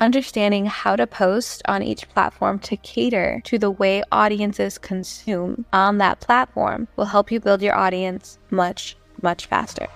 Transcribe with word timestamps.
Understanding 0.00 0.64
how 0.64 0.96
to 0.96 1.06
post 1.06 1.60
on 1.68 1.82
each 1.82 2.08
platform 2.08 2.58
to 2.60 2.76
cater 2.78 3.42
to 3.44 3.58
the 3.58 3.70
way 3.70 4.02
audiences 4.10 4.78
consume 4.78 5.66
on 5.74 5.98
that 5.98 6.20
platform 6.20 6.88
will 6.96 7.04
help 7.04 7.30
you 7.30 7.38
build 7.38 7.60
your 7.60 7.76
audience 7.76 8.38
much, 8.48 8.96
much 9.20 9.44
faster. 9.44 9.88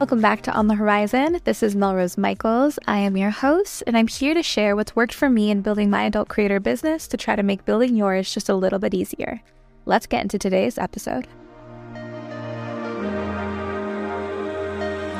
Welcome 0.00 0.22
back 0.22 0.40
to 0.44 0.52
On 0.52 0.66
the 0.66 0.76
Whorizon. 0.76 1.44
This 1.44 1.62
is 1.62 1.76
Melrose 1.76 2.16
Michaels. 2.16 2.78
I 2.86 3.00
am 3.00 3.18
your 3.18 3.28
host, 3.28 3.82
and 3.86 3.98
I'm 3.98 4.08
here 4.08 4.32
to 4.32 4.42
share 4.42 4.74
what's 4.74 4.96
worked 4.96 5.12
for 5.12 5.28
me 5.28 5.50
in 5.50 5.60
building 5.60 5.90
my 5.90 6.04
adult 6.04 6.30
creator 6.30 6.58
business 6.58 7.06
to 7.08 7.18
try 7.18 7.36
to 7.36 7.42
make 7.42 7.66
building 7.66 7.94
yours 7.94 8.32
just 8.32 8.48
a 8.48 8.54
little 8.54 8.78
bit 8.78 8.94
easier. 8.94 9.42
Let's 9.84 10.06
get 10.06 10.22
into 10.22 10.38
today's 10.38 10.78
episode. 10.78 11.28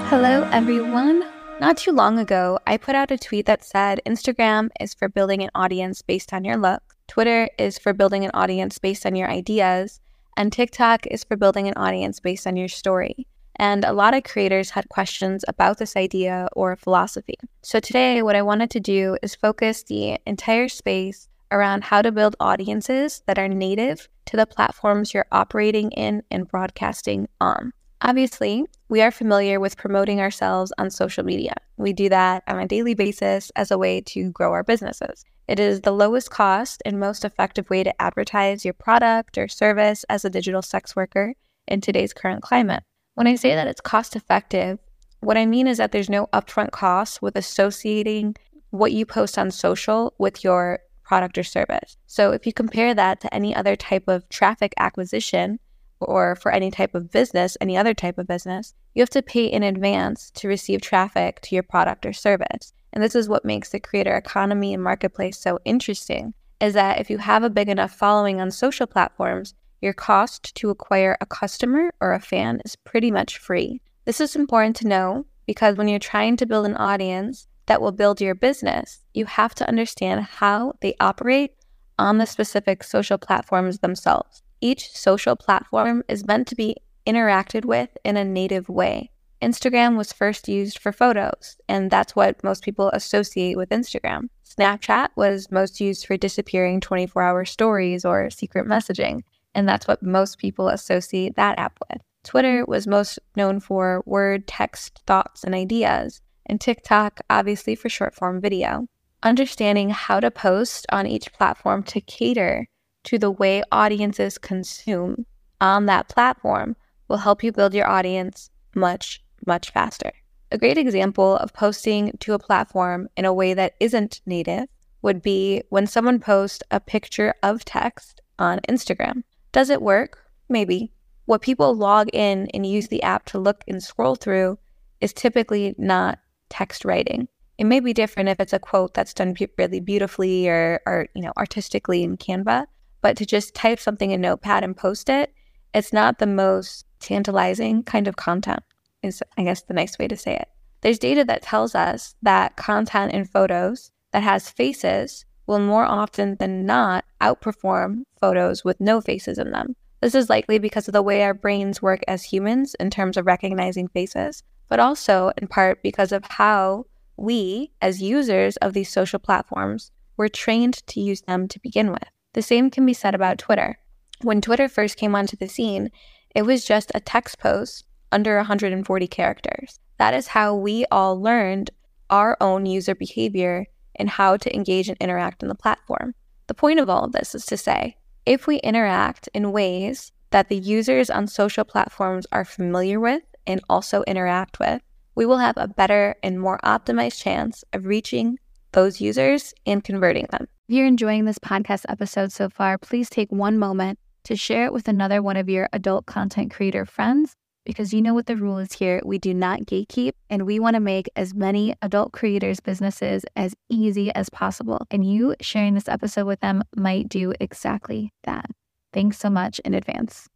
Hello, 0.08 0.48
everyone. 0.50 1.26
Not 1.60 1.76
too 1.76 1.92
long 1.92 2.18
ago, 2.18 2.58
I 2.66 2.78
put 2.78 2.94
out 2.94 3.10
a 3.10 3.18
tweet 3.18 3.44
that 3.44 3.62
said 3.62 4.00
Instagram 4.06 4.70
is 4.80 4.94
for 4.94 5.10
building 5.10 5.42
an 5.42 5.50
audience 5.54 6.00
based 6.00 6.32
on 6.32 6.42
your 6.42 6.56
look, 6.56 6.82
Twitter 7.06 7.50
is 7.58 7.78
for 7.78 7.92
building 7.92 8.24
an 8.24 8.30
audience 8.32 8.78
based 8.78 9.04
on 9.04 9.14
your 9.14 9.28
ideas, 9.28 10.00
and 10.38 10.50
TikTok 10.50 11.06
is 11.08 11.22
for 11.22 11.36
building 11.36 11.68
an 11.68 11.74
audience 11.76 12.18
based 12.18 12.46
on 12.46 12.56
your 12.56 12.68
story. 12.68 13.26
And 13.56 13.84
a 13.84 13.92
lot 13.92 14.14
of 14.14 14.24
creators 14.24 14.70
had 14.70 14.88
questions 14.88 15.44
about 15.48 15.78
this 15.78 15.96
idea 15.96 16.48
or 16.52 16.76
philosophy. 16.76 17.34
So 17.62 17.80
today, 17.80 18.22
what 18.22 18.36
I 18.36 18.42
wanted 18.42 18.70
to 18.70 18.80
do 18.80 19.18
is 19.22 19.34
focus 19.34 19.82
the 19.82 20.18
entire 20.26 20.68
space 20.68 21.28
around 21.52 21.84
how 21.84 22.00
to 22.02 22.12
build 22.12 22.36
audiences 22.40 23.22
that 23.26 23.38
are 23.38 23.48
native 23.48 24.08
to 24.26 24.36
the 24.36 24.46
platforms 24.46 25.12
you're 25.12 25.26
operating 25.32 25.90
in 25.92 26.22
and 26.30 26.48
broadcasting 26.48 27.28
on. 27.40 27.72
Obviously, 28.02 28.64
we 28.88 29.02
are 29.02 29.10
familiar 29.10 29.60
with 29.60 29.76
promoting 29.76 30.20
ourselves 30.20 30.72
on 30.78 30.88
social 30.90 31.22
media. 31.22 31.54
We 31.76 31.92
do 31.92 32.08
that 32.08 32.44
on 32.46 32.58
a 32.58 32.66
daily 32.66 32.94
basis 32.94 33.50
as 33.56 33.70
a 33.70 33.76
way 33.76 34.00
to 34.02 34.30
grow 34.30 34.52
our 34.52 34.64
businesses. 34.64 35.24
It 35.48 35.60
is 35.60 35.82
the 35.82 35.92
lowest 35.92 36.30
cost 36.30 36.80
and 36.86 36.98
most 36.98 37.24
effective 37.24 37.68
way 37.68 37.82
to 37.82 38.00
advertise 38.00 38.64
your 38.64 38.74
product 38.74 39.36
or 39.36 39.48
service 39.48 40.04
as 40.08 40.24
a 40.24 40.30
digital 40.30 40.62
sex 40.62 40.96
worker 40.96 41.34
in 41.66 41.80
today's 41.80 42.14
current 42.14 42.42
climate. 42.42 42.84
When 43.14 43.26
I 43.26 43.34
say 43.34 43.54
that 43.54 43.66
it's 43.66 43.80
cost 43.80 44.16
effective, 44.16 44.78
what 45.20 45.36
I 45.36 45.44
mean 45.46 45.66
is 45.66 45.78
that 45.78 45.92
there's 45.92 46.08
no 46.08 46.26
upfront 46.32 46.70
cost 46.70 47.20
with 47.20 47.36
associating 47.36 48.36
what 48.70 48.92
you 48.92 49.04
post 49.04 49.36
on 49.38 49.50
social 49.50 50.14
with 50.18 50.42
your 50.42 50.80
product 51.02 51.36
or 51.36 51.42
service. 51.42 51.96
So 52.06 52.30
if 52.30 52.46
you 52.46 52.52
compare 52.52 52.94
that 52.94 53.20
to 53.20 53.34
any 53.34 53.54
other 53.54 53.76
type 53.76 54.04
of 54.06 54.28
traffic 54.28 54.72
acquisition 54.78 55.58
or 56.00 56.36
for 56.36 56.52
any 56.52 56.70
type 56.70 56.94
of 56.94 57.10
business, 57.10 57.56
any 57.60 57.76
other 57.76 57.94
type 57.94 58.16
of 58.16 58.26
business, 58.26 58.74
you 58.94 59.02
have 59.02 59.10
to 59.10 59.22
pay 59.22 59.44
in 59.44 59.62
advance 59.62 60.30
to 60.36 60.48
receive 60.48 60.80
traffic 60.80 61.40
to 61.42 61.54
your 61.54 61.62
product 61.62 62.06
or 62.06 62.12
service. 62.12 62.72
And 62.92 63.02
this 63.02 63.14
is 63.14 63.28
what 63.28 63.44
makes 63.44 63.70
the 63.70 63.80
creator 63.80 64.16
economy 64.16 64.72
and 64.72 64.82
marketplace 64.82 65.38
so 65.38 65.58
interesting 65.64 66.32
is 66.60 66.74
that 66.74 67.00
if 67.00 67.10
you 67.10 67.18
have 67.18 67.42
a 67.42 67.50
big 67.50 67.68
enough 67.68 67.92
following 67.92 68.40
on 68.40 68.50
social 68.50 68.86
platforms, 68.86 69.54
your 69.80 69.92
cost 69.92 70.54
to 70.56 70.70
acquire 70.70 71.16
a 71.20 71.26
customer 71.26 71.90
or 72.00 72.12
a 72.12 72.20
fan 72.20 72.60
is 72.64 72.76
pretty 72.76 73.10
much 73.10 73.38
free. 73.38 73.80
This 74.04 74.20
is 74.20 74.36
important 74.36 74.76
to 74.76 74.88
know 74.88 75.26
because 75.46 75.76
when 75.76 75.88
you're 75.88 75.98
trying 75.98 76.36
to 76.38 76.46
build 76.46 76.66
an 76.66 76.76
audience 76.76 77.46
that 77.66 77.80
will 77.80 77.92
build 77.92 78.20
your 78.20 78.34
business, 78.34 79.04
you 79.14 79.26
have 79.26 79.54
to 79.56 79.68
understand 79.68 80.22
how 80.22 80.74
they 80.80 80.94
operate 81.00 81.52
on 81.98 82.18
the 82.18 82.26
specific 82.26 82.82
social 82.82 83.18
platforms 83.18 83.78
themselves. 83.78 84.42
Each 84.60 84.90
social 84.90 85.36
platform 85.36 86.02
is 86.08 86.26
meant 86.26 86.48
to 86.48 86.54
be 86.54 86.76
interacted 87.06 87.64
with 87.64 87.90
in 88.04 88.16
a 88.16 88.24
native 88.24 88.68
way. 88.68 89.10
Instagram 89.42 89.96
was 89.96 90.12
first 90.12 90.48
used 90.48 90.78
for 90.78 90.92
photos, 90.92 91.56
and 91.68 91.90
that's 91.90 92.14
what 92.14 92.44
most 92.44 92.62
people 92.62 92.90
associate 92.90 93.56
with 93.56 93.70
Instagram. 93.70 94.28
Snapchat 94.44 95.08
was 95.16 95.50
most 95.50 95.80
used 95.80 96.06
for 96.06 96.16
disappearing 96.16 96.80
24 96.80 97.22
hour 97.22 97.44
stories 97.44 98.04
or 98.04 98.28
secret 98.30 98.66
messaging. 98.66 99.22
And 99.54 99.68
that's 99.68 99.88
what 99.88 100.02
most 100.02 100.38
people 100.38 100.68
associate 100.68 101.36
that 101.36 101.58
app 101.58 101.78
with. 101.88 102.00
Twitter 102.24 102.62
mm-hmm. 102.62 102.70
was 102.70 102.86
most 102.86 103.18
known 103.36 103.60
for 103.60 104.02
word, 104.06 104.46
text, 104.46 105.00
thoughts, 105.06 105.44
and 105.44 105.54
ideas, 105.54 106.20
and 106.46 106.60
TikTok, 106.60 107.20
obviously, 107.30 107.74
for 107.74 107.88
short 107.88 108.14
form 108.14 108.40
video. 108.40 108.86
Understanding 109.22 109.90
how 109.90 110.20
to 110.20 110.30
post 110.30 110.86
on 110.90 111.06
each 111.06 111.32
platform 111.32 111.82
to 111.84 112.00
cater 112.00 112.66
to 113.04 113.18
the 113.18 113.30
way 113.30 113.62
audiences 113.70 114.38
consume 114.38 115.26
on 115.60 115.86
that 115.86 116.08
platform 116.08 116.76
will 117.08 117.18
help 117.18 117.42
you 117.42 117.52
build 117.52 117.74
your 117.74 117.88
audience 117.88 118.50
much, 118.74 119.22
much 119.46 119.70
faster. 119.72 120.12
A 120.52 120.58
great 120.58 120.78
example 120.78 121.36
of 121.36 121.52
posting 121.52 122.16
to 122.20 122.32
a 122.32 122.38
platform 122.38 123.08
in 123.16 123.24
a 123.24 123.32
way 123.32 123.54
that 123.54 123.74
isn't 123.78 124.20
native 124.26 124.66
would 125.02 125.22
be 125.22 125.62
when 125.70 125.86
someone 125.86 126.18
posts 126.18 126.62
a 126.70 126.80
picture 126.80 127.34
of 127.42 127.64
text 127.64 128.20
on 128.38 128.58
Instagram. 128.68 129.22
Does 129.52 129.70
it 129.70 129.82
work? 129.82 130.18
Maybe. 130.48 130.92
What 131.26 131.42
people 131.42 131.74
log 131.74 132.08
in 132.12 132.48
and 132.54 132.66
use 132.66 132.88
the 132.88 133.02
app 133.02 133.24
to 133.26 133.38
look 133.38 133.64
and 133.68 133.82
scroll 133.82 134.14
through 134.14 134.58
is 135.00 135.12
typically 135.12 135.74
not 135.78 136.18
text 136.48 136.84
writing. 136.84 137.28
It 137.58 137.64
may 137.64 137.80
be 137.80 137.92
different 137.92 138.28
if 138.28 138.40
it's 138.40 138.52
a 138.52 138.58
quote 138.58 138.94
that's 138.94 139.14
done 139.14 139.34
really 139.58 139.80
beautifully 139.80 140.48
or, 140.48 140.80
or 140.86 141.06
you 141.14 141.22
know 141.22 141.32
artistically 141.36 142.02
in 142.02 142.16
Canva, 142.16 142.66
but 143.02 143.16
to 143.16 143.26
just 143.26 143.54
type 143.54 143.78
something 143.78 144.10
in 144.10 144.20
Notepad 144.20 144.64
and 144.64 144.76
post 144.76 145.08
it, 145.08 145.32
it's 145.74 145.92
not 145.92 146.18
the 146.18 146.26
most 146.26 146.86
tantalizing 147.00 147.82
kind 147.82 148.08
of 148.08 148.16
content. 148.16 148.62
Is 149.02 149.22
I 149.36 149.44
guess 149.44 149.62
the 149.62 149.74
nice 149.74 149.98
way 149.98 150.08
to 150.08 150.16
say 150.16 150.36
it. 150.36 150.48
There's 150.80 150.98
data 150.98 151.24
that 151.26 151.42
tells 151.42 151.74
us 151.74 152.14
that 152.22 152.56
content 152.56 153.12
in 153.12 153.24
photos 153.24 153.92
that 154.12 154.22
has 154.22 154.50
faces 154.50 155.24
will 155.50 155.58
more 155.58 155.84
often 155.84 156.36
than 156.36 156.64
not 156.64 157.04
outperform 157.20 158.04
photos 158.20 158.64
with 158.64 158.80
no 158.80 159.00
faces 159.00 159.36
in 159.36 159.50
them. 159.50 159.74
This 160.00 160.14
is 160.14 160.30
likely 160.30 160.60
because 160.60 160.86
of 160.88 160.92
the 160.92 161.02
way 161.02 161.24
our 161.24 161.34
brains 161.34 161.82
work 161.82 162.00
as 162.06 162.22
humans 162.22 162.76
in 162.78 162.88
terms 162.88 163.16
of 163.16 163.26
recognizing 163.26 163.88
faces, 163.88 164.44
but 164.68 164.78
also 164.78 165.32
in 165.36 165.48
part 165.48 165.82
because 165.82 166.12
of 166.12 166.24
how 166.24 166.86
we, 167.16 167.72
as 167.82 168.00
users 168.00 168.56
of 168.58 168.72
these 168.74 168.88
social 168.88 169.18
platforms, 169.18 169.90
were 170.16 170.28
trained 170.28 170.86
to 170.86 171.00
use 171.00 171.22
them 171.22 171.48
to 171.48 171.58
begin 171.58 171.90
with. 171.90 172.08
The 172.32 172.42
same 172.42 172.70
can 172.70 172.86
be 172.86 172.94
said 172.94 173.16
about 173.16 173.38
Twitter. 173.38 173.76
When 174.22 174.40
Twitter 174.40 174.68
first 174.68 174.96
came 174.96 175.16
onto 175.16 175.36
the 175.36 175.48
scene, 175.48 175.90
it 176.32 176.42
was 176.42 176.64
just 176.64 176.92
a 176.94 177.00
text 177.00 177.40
post 177.40 177.84
under 178.12 178.36
140 178.36 179.08
characters. 179.08 179.80
That 179.98 180.14
is 180.14 180.28
how 180.28 180.54
we 180.54 180.86
all 180.92 181.20
learned 181.20 181.72
our 182.08 182.36
own 182.40 182.66
user 182.66 182.94
behavior 182.94 183.66
and 183.96 184.08
how 184.08 184.36
to 184.36 184.54
engage 184.54 184.88
and 184.88 184.96
interact 185.00 185.42
on 185.42 185.48
the 185.48 185.54
platform. 185.54 186.14
The 186.46 186.54
point 186.54 186.80
of 186.80 186.90
all 186.90 187.04
of 187.04 187.12
this 187.12 187.34
is 187.34 187.46
to 187.46 187.56
say 187.56 187.96
if 188.26 188.46
we 188.46 188.56
interact 188.58 189.28
in 189.34 189.52
ways 189.52 190.12
that 190.30 190.48
the 190.48 190.56
users 190.56 191.10
on 191.10 191.26
social 191.26 191.64
platforms 191.64 192.26
are 192.32 192.44
familiar 192.44 193.00
with 193.00 193.22
and 193.46 193.60
also 193.68 194.02
interact 194.02 194.58
with, 194.58 194.82
we 195.14 195.26
will 195.26 195.38
have 195.38 195.56
a 195.56 195.68
better 195.68 196.14
and 196.22 196.40
more 196.40 196.60
optimized 196.64 197.20
chance 197.20 197.64
of 197.72 197.86
reaching 197.86 198.38
those 198.72 199.00
users 199.00 199.52
and 199.66 199.82
converting 199.82 200.26
them. 200.30 200.46
If 200.68 200.76
you're 200.76 200.86
enjoying 200.86 201.24
this 201.24 201.38
podcast 201.38 201.84
episode 201.88 202.30
so 202.30 202.48
far, 202.48 202.78
please 202.78 203.10
take 203.10 203.30
one 203.30 203.58
moment 203.58 203.98
to 204.24 204.36
share 204.36 204.66
it 204.66 204.72
with 204.72 204.86
another 204.86 205.22
one 205.22 205.36
of 205.36 205.48
your 205.48 205.68
adult 205.72 206.06
content 206.06 206.52
creator 206.52 206.84
friends 206.84 207.34
because 207.70 207.94
you 207.94 208.02
know 208.02 208.14
what 208.14 208.26
the 208.26 208.34
rule 208.34 208.58
is 208.58 208.72
here. 208.72 209.00
We 209.04 209.20
do 209.20 209.32
not 209.32 209.60
gatekeep, 209.60 210.14
and 210.28 210.44
we 210.44 210.58
want 210.58 210.74
to 210.74 210.80
make 210.80 211.08
as 211.14 211.34
many 211.34 211.72
adult 211.82 212.10
creators' 212.10 212.58
businesses 212.58 213.24
as 213.36 213.54
easy 213.68 214.12
as 214.16 214.28
possible. 214.28 214.88
And 214.90 215.08
you 215.08 215.36
sharing 215.40 215.74
this 215.74 215.88
episode 215.88 216.26
with 216.26 216.40
them 216.40 216.64
might 216.74 217.08
do 217.08 217.32
exactly 217.38 218.12
that. 218.24 218.46
Thanks 218.92 219.18
so 219.18 219.30
much 219.30 219.60
in 219.60 219.74
advance. 219.74 220.28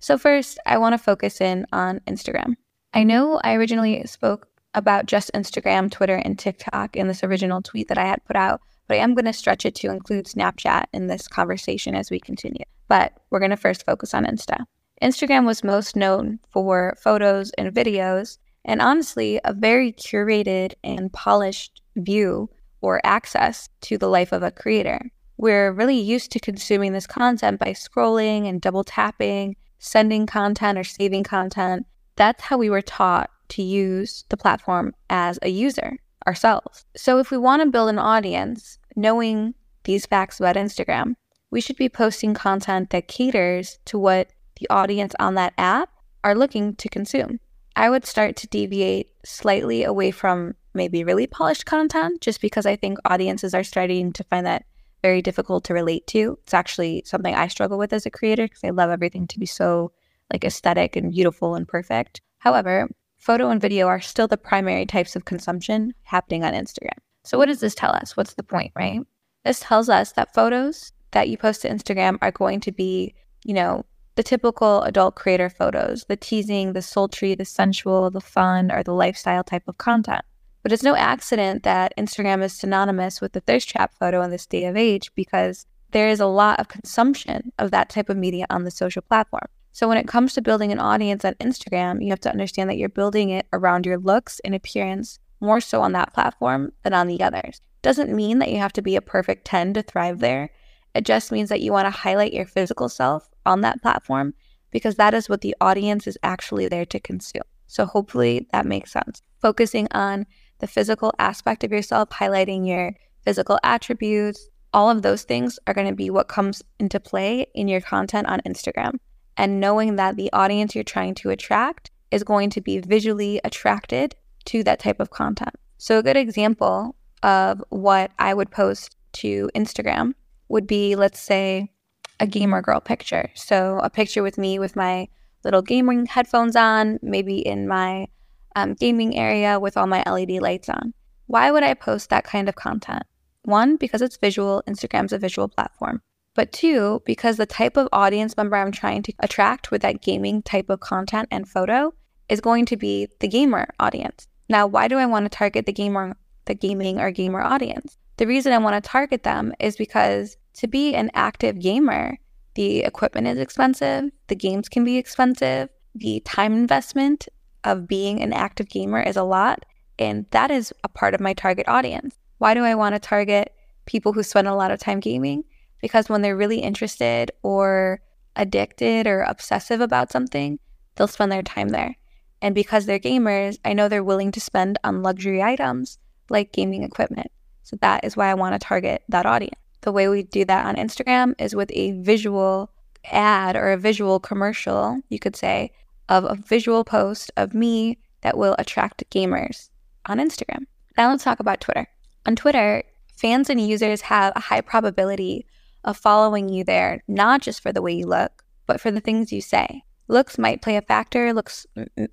So, 0.00 0.18
first, 0.18 0.58
I 0.66 0.76
want 0.76 0.92
to 0.92 0.98
focus 0.98 1.40
in 1.40 1.64
on 1.72 2.00
Instagram. 2.00 2.56
I 2.92 3.04
know 3.04 3.40
I 3.42 3.54
originally 3.54 4.04
spoke 4.04 4.46
about 4.74 5.06
just 5.06 5.30
Instagram, 5.32 5.90
Twitter, 5.90 6.16
and 6.16 6.38
TikTok 6.38 6.94
in 6.94 7.08
this 7.08 7.24
original 7.24 7.62
tweet 7.62 7.88
that 7.88 7.96
I 7.96 8.04
had 8.04 8.22
put 8.26 8.36
out, 8.36 8.60
but 8.86 8.98
I 8.98 9.00
am 9.00 9.14
going 9.14 9.24
to 9.24 9.32
stretch 9.32 9.64
it 9.64 9.74
to 9.76 9.90
include 9.90 10.26
Snapchat 10.26 10.84
in 10.92 11.06
this 11.06 11.26
conversation 11.26 11.94
as 11.94 12.10
we 12.10 12.20
continue. 12.20 12.66
But 12.86 13.14
we're 13.30 13.38
going 13.38 13.50
to 13.50 13.56
first 13.56 13.86
focus 13.86 14.12
on 14.12 14.26
Insta. 14.26 14.66
Instagram 15.02 15.44
was 15.44 15.64
most 15.64 15.96
known 15.96 16.38
for 16.48 16.96
photos 17.02 17.50
and 17.58 17.74
videos, 17.74 18.38
and 18.64 18.80
honestly, 18.80 19.40
a 19.44 19.52
very 19.52 19.92
curated 19.92 20.74
and 20.84 21.12
polished 21.12 21.82
view 21.96 22.48
or 22.80 23.00
access 23.04 23.68
to 23.80 23.98
the 23.98 24.08
life 24.08 24.30
of 24.30 24.44
a 24.44 24.52
creator. 24.52 25.10
We're 25.36 25.72
really 25.72 25.98
used 25.98 26.30
to 26.32 26.38
consuming 26.38 26.92
this 26.92 27.08
content 27.08 27.58
by 27.58 27.72
scrolling 27.72 28.48
and 28.48 28.60
double 28.60 28.84
tapping, 28.84 29.56
sending 29.80 30.26
content 30.26 30.78
or 30.78 30.84
saving 30.84 31.24
content. 31.24 31.86
That's 32.14 32.44
how 32.44 32.56
we 32.56 32.70
were 32.70 32.82
taught 32.82 33.30
to 33.48 33.62
use 33.62 34.24
the 34.28 34.36
platform 34.36 34.94
as 35.10 35.38
a 35.42 35.48
user. 35.48 35.98
ourselves. 36.26 36.84
So 36.96 37.18
if 37.18 37.30
we 37.30 37.38
want 37.38 37.62
to 37.62 37.70
build 37.70 37.88
an 37.88 37.98
audience, 37.98 38.78
knowing 38.96 39.54
these 39.84 40.06
facts 40.06 40.38
about 40.38 40.56
Instagram, 40.56 41.14
we 41.50 41.60
should 41.60 41.76
be 41.76 41.88
posting 41.88 42.34
content 42.34 42.90
that 42.90 43.08
caters 43.08 43.78
to 43.86 43.98
what 43.98 44.30
the 44.62 44.72
audience 44.72 45.14
on 45.18 45.34
that 45.34 45.54
app 45.58 45.90
are 46.22 46.36
looking 46.36 46.76
to 46.76 46.88
consume. 46.88 47.40
I 47.74 47.90
would 47.90 48.04
start 48.04 48.36
to 48.36 48.46
deviate 48.46 49.10
slightly 49.24 49.82
away 49.82 50.10
from 50.10 50.54
maybe 50.74 51.04
really 51.04 51.26
polished 51.26 51.66
content 51.66 52.20
just 52.20 52.40
because 52.40 52.64
I 52.64 52.76
think 52.76 52.98
audiences 53.04 53.54
are 53.54 53.64
starting 53.64 54.12
to 54.12 54.24
find 54.24 54.46
that 54.46 54.64
very 55.02 55.20
difficult 55.20 55.64
to 55.64 55.74
relate 55.74 56.06
to. 56.08 56.38
It's 56.44 56.54
actually 56.54 57.02
something 57.04 57.34
I 57.34 57.48
struggle 57.48 57.76
with 57.76 57.92
as 57.92 58.06
a 58.06 58.10
creator 58.10 58.44
because 58.44 58.62
I 58.62 58.70
love 58.70 58.90
everything 58.90 59.26
to 59.28 59.38
be 59.38 59.46
so 59.46 59.90
like 60.32 60.44
aesthetic 60.44 60.94
and 60.96 61.10
beautiful 61.10 61.56
and 61.56 61.66
perfect. 61.66 62.20
However, 62.38 62.88
photo 63.18 63.50
and 63.50 63.60
video 63.60 63.88
are 63.88 64.00
still 64.00 64.28
the 64.28 64.36
primary 64.36 64.86
types 64.86 65.16
of 65.16 65.24
consumption 65.24 65.92
happening 66.04 66.44
on 66.44 66.52
Instagram. 66.52 66.98
So 67.24 67.36
what 67.36 67.46
does 67.46 67.60
this 67.60 67.74
tell 67.74 67.90
us? 67.90 68.16
What's 68.16 68.34
the 68.34 68.42
point, 68.42 68.72
right? 68.76 69.00
This 69.44 69.60
tells 69.60 69.88
us 69.88 70.12
that 70.12 70.34
photos 70.34 70.92
that 71.10 71.28
you 71.28 71.36
post 71.36 71.62
to 71.62 71.68
Instagram 71.68 72.18
are 72.22 72.30
going 72.30 72.60
to 72.60 72.72
be, 72.72 73.14
you 73.44 73.54
know, 73.54 73.84
the 74.14 74.22
typical 74.22 74.82
adult 74.82 75.14
creator 75.14 75.48
photos, 75.48 76.04
the 76.08 76.16
teasing, 76.16 76.72
the 76.72 76.82
sultry, 76.82 77.34
the 77.34 77.44
sensual, 77.44 78.10
the 78.10 78.20
fun, 78.20 78.70
or 78.70 78.82
the 78.82 78.92
lifestyle 78.92 79.44
type 79.44 79.66
of 79.66 79.78
content. 79.78 80.24
But 80.62 80.72
it's 80.72 80.82
no 80.82 80.94
accident 80.94 81.62
that 81.64 81.92
Instagram 81.98 82.42
is 82.42 82.52
synonymous 82.52 83.20
with 83.20 83.32
the 83.32 83.40
thirst 83.40 83.68
trap 83.68 83.92
photo 83.98 84.22
in 84.22 84.30
this 84.30 84.46
day 84.46 84.64
of 84.66 84.76
age 84.76 85.10
because 85.14 85.66
there 85.90 86.08
is 86.08 86.20
a 86.20 86.26
lot 86.26 86.60
of 86.60 86.68
consumption 86.68 87.52
of 87.58 87.70
that 87.70 87.88
type 87.88 88.08
of 88.08 88.16
media 88.16 88.46
on 88.48 88.64
the 88.64 88.70
social 88.70 89.02
platform. 89.02 89.46
So 89.72 89.88
when 89.88 89.98
it 89.98 90.06
comes 90.06 90.34
to 90.34 90.42
building 90.42 90.70
an 90.70 90.78
audience 90.78 91.24
on 91.24 91.34
Instagram, 91.34 92.02
you 92.02 92.10
have 92.10 92.20
to 92.20 92.30
understand 92.30 92.68
that 92.68 92.76
you're 92.76 92.88
building 92.90 93.30
it 93.30 93.46
around 93.52 93.86
your 93.86 93.98
looks 93.98 94.40
and 94.44 94.54
appearance 94.54 95.18
more 95.40 95.60
so 95.60 95.80
on 95.80 95.92
that 95.92 96.12
platform 96.12 96.72
than 96.82 96.92
on 96.92 97.08
the 97.08 97.22
others. 97.22 97.60
Doesn't 97.80 98.14
mean 98.14 98.38
that 98.38 98.50
you 98.50 98.58
have 98.58 98.72
to 98.74 98.82
be 98.82 98.94
a 98.94 99.02
perfect 99.02 99.44
10 99.46 99.74
to 99.74 99.82
thrive 99.82 100.20
there. 100.20 100.50
It 100.94 101.04
just 101.04 101.32
means 101.32 101.48
that 101.48 101.60
you 101.60 101.72
want 101.72 101.86
to 101.86 101.90
highlight 101.90 102.32
your 102.32 102.46
physical 102.46 102.88
self 102.88 103.28
on 103.46 103.62
that 103.62 103.80
platform 103.82 104.34
because 104.70 104.96
that 104.96 105.14
is 105.14 105.28
what 105.28 105.40
the 105.40 105.56
audience 105.60 106.06
is 106.06 106.18
actually 106.22 106.68
there 106.68 106.86
to 106.86 107.00
consume. 107.00 107.42
So 107.66 107.86
hopefully 107.86 108.46
that 108.52 108.66
makes 108.66 108.92
sense. 108.92 109.22
Focusing 109.40 109.88
on 109.92 110.26
the 110.58 110.66
physical 110.66 111.12
aspect 111.18 111.64
of 111.64 111.72
yourself, 111.72 112.10
highlighting 112.10 112.66
your 112.66 112.92
physical 113.24 113.58
attributes, 113.62 114.48
all 114.74 114.90
of 114.90 115.02
those 115.02 115.22
things 115.22 115.58
are 115.66 115.74
going 115.74 115.86
to 115.86 115.94
be 115.94 116.10
what 116.10 116.28
comes 116.28 116.62
into 116.78 117.00
play 117.00 117.46
in 117.54 117.68
your 117.68 117.80
content 117.80 118.26
on 118.26 118.40
Instagram. 118.40 118.94
And 119.36 119.60
knowing 119.60 119.96
that 119.96 120.16
the 120.16 120.32
audience 120.32 120.74
you're 120.74 120.84
trying 120.84 121.14
to 121.16 121.30
attract 121.30 121.90
is 122.10 122.24
going 122.24 122.50
to 122.50 122.60
be 122.60 122.78
visually 122.78 123.40
attracted 123.44 124.14
to 124.46 124.62
that 124.64 124.78
type 124.78 125.00
of 125.00 125.10
content. 125.10 125.54
So, 125.78 125.98
a 125.98 126.02
good 126.02 126.16
example 126.16 126.94
of 127.22 127.62
what 127.70 128.10
I 128.18 128.34
would 128.34 128.50
post 128.50 128.96
to 129.14 129.50
Instagram 129.54 130.14
would 130.52 130.66
be, 130.66 130.94
let's 130.96 131.18
say, 131.18 131.72
a 132.20 132.26
gamer 132.26 132.60
girl 132.60 132.78
picture. 132.78 133.30
So, 133.34 133.80
a 133.82 133.88
picture 133.88 134.22
with 134.22 134.36
me 134.36 134.58
with 134.58 134.76
my 134.76 135.08
little 135.44 135.62
gaming 135.62 136.04
headphones 136.04 136.54
on, 136.54 136.98
maybe 137.02 137.38
in 137.38 137.66
my 137.66 138.06
um, 138.54 138.74
gaming 138.74 139.16
area 139.16 139.58
with 139.58 139.78
all 139.78 139.86
my 139.86 140.02
LED 140.04 140.42
lights 140.42 140.68
on. 140.68 140.92
Why 141.26 141.50
would 141.50 141.62
I 141.62 141.72
post 141.72 142.10
that 142.10 142.24
kind 142.24 142.50
of 142.50 142.54
content? 142.54 143.02
One, 143.44 143.76
because 143.76 144.02
it's 144.02 144.18
visual, 144.18 144.62
Instagram's 144.68 145.14
a 145.14 145.18
visual 145.18 145.48
platform. 145.48 146.02
But 146.34 146.52
two, 146.52 147.02
because 147.06 147.38
the 147.38 147.46
type 147.46 147.78
of 147.78 147.88
audience 147.90 148.36
member 148.36 148.56
I'm 148.56 148.72
trying 148.72 149.02
to 149.04 149.12
attract 149.20 149.70
with 149.70 149.80
that 149.82 150.02
gaming 150.02 150.42
type 150.42 150.68
of 150.68 150.80
content 150.80 151.28
and 151.30 151.48
photo 151.48 151.94
is 152.28 152.42
going 152.42 152.66
to 152.66 152.76
be 152.76 153.08
the 153.20 153.28
gamer 153.28 153.68
audience. 153.80 154.28
Now, 154.50 154.66
why 154.66 154.86
do 154.86 154.98
I 154.98 155.06
want 155.06 155.24
to 155.24 155.36
target 155.36 155.64
the 155.64 155.72
gamer, 155.72 156.14
the 156.44 156.54
gaming 156.54 157.00
or 157.00 157.10
gamer 157.10 157.40
audience? 157.40 157.96
The 158.18 158.26
reason 158.26 158.52
I 158.52 158.58
want 158.58 158.82
to 158.82 158.88
target 158.88 159.22
them 159.22 159.52
is 159.58 159.76
because 159.76 160.36
to 160.54 160.66
be 160.66 160.94
an 160.94 161.10
active 161.14 161.58
gamer, 161.58 162.18
the 162.54 162.80
equipment 162.80 163.26
is 163.26 163.38
expensive, 163.38 164.10
the 164.28 164.34
games 164.34 164.68
can 164.68 164.84
be 164.84 164.96
expensive, 164.98 165.68
the 165.94 166.20
time 166.20 166.52
investment 166.52 167.28
of 167.64 167.86
being 167.86 168.20
an 168.20 168.32
active 168.32 168.68
gamer 168.68 169.00
is 169.00 169.16
a 169.16 169.22
lot. 169.22 169.64
And 169.98 170.26
that 170.30 170.50
is 170.50 170.72
a 170.84 170.88
part 170.88 171.14
of 171.14 171.20
my 171.20 171.32
target 171.34 171.68
audience. 171.68 172.16
Why 172.38 172.54
do 172.54 172.64
I 172.64 172.74
want 172.74 172.94
to 172.94 172.98
target 172.98 173.54
people 173.86 174.12
who 174.12 174.22
spend 174.22 174.48
a 174.48 174.54
lot 174.54 174.70
of 174.70 174.80
time 174.80 175.00
gaming? 175.00 175.44
Because 175.80 176.08
when 176.08 176.22
they're 176.22 176.36
really 176.36 176.58
interested 176.58 177.30
or 177.42 178.00
addicted 178.36 179.06
or 179.06 179.22
obsessive 179.22 179.80
about 179.80 180.10
something, 180.10 180.58
they'll 180.96 181.06
spend 181.06 181.30
their 181.30 181.42
time 181.42 181.68
there. 181.68 181.96
And 182.40 182.54
because 182.54 182.86
they're 182.86 182.98
gamers, 182.98 183.58
I 183.64 183.72
know 183.72 183.88
they're 183.88 184.02
willing 184.02 184.32
to 184.32 184.40
spend 184.40 184.78
on 184.82 185.02
luxury 185.02 185.42
items 185.42 185.98
like 186.28 186.52
gaming 186.52 186.82
equipment. 186.82 187.30
So 187.62 187.76
that 187.80 188.04
is 188.04 188.16
why 188.16 188.28
I 188.28 188.34
want 188.34 188.54
to 188.54 188.66
target 188.66 189.02
that 189.08 189.26
audience. 189.26 189.61
The 189.82 189.92
way 189.92 190.08
we 190.08 190.22
do 190.22 190.44
that 190.44 190.66
on 190.66 190.76
Instagram 190.76 191.34
is 191.38 191.54
with 191.54 191.70
a 191.72 191.92
visual 192.00 192.70
ad 193.04 193.56
or 193.56 193.72
a 193.72 193.76
visual 193.76 194.20
commercial, 194.20 195.00
you 195.08 195.18
could 195.18 195.36
say, 195.36 195.72
of 196.08 196.24
a 196.24 196.36
visual 196.36 196.84
post 196.84 197.30
of 197.36 197.52
me 197.52 197.98
that 198.22 198.38
will 198.38 198.54
attract 198.58 199.08
gamers 199.10 199.70
on 200.06 200.18
Instagram. 200.18 200.66
Now 200.96 201.10
let's 201.10 201.24
talk 201.24 201.40
about 201.40 201.60
Twitter. 201.60 201.88
On 202.26 202.36
Twitter, 202.36 202.84
fans 203.16 203.50
and 203.50 203.60
users 203.60 204.02
have 204.02 204.32
a 204.36 204.40
high 204.40 204.60
probability 204.60 205.46
of 205.84 205.96
following 205.96 206.48
you 206.48 206.62
there, 206.62 207.02
not 207.08 207.42
just 207.42 207.60
for 207.60 207.72
the 207.72 207.82
way 207.82 207.92
you 207.92 208.06
look, 208.06 208.44
but 208.66 208.80
for 208.80 208.92
the 208.92 209.00
things 209.00 209.32
you 209.32 209.40
say. 209.40 209.82
Looks 210.06 210.38
might 210.38 210.62
play 210.62 210.76
a 210.76 210.82
factor, 210.82 211.32
looks 211.32 211.66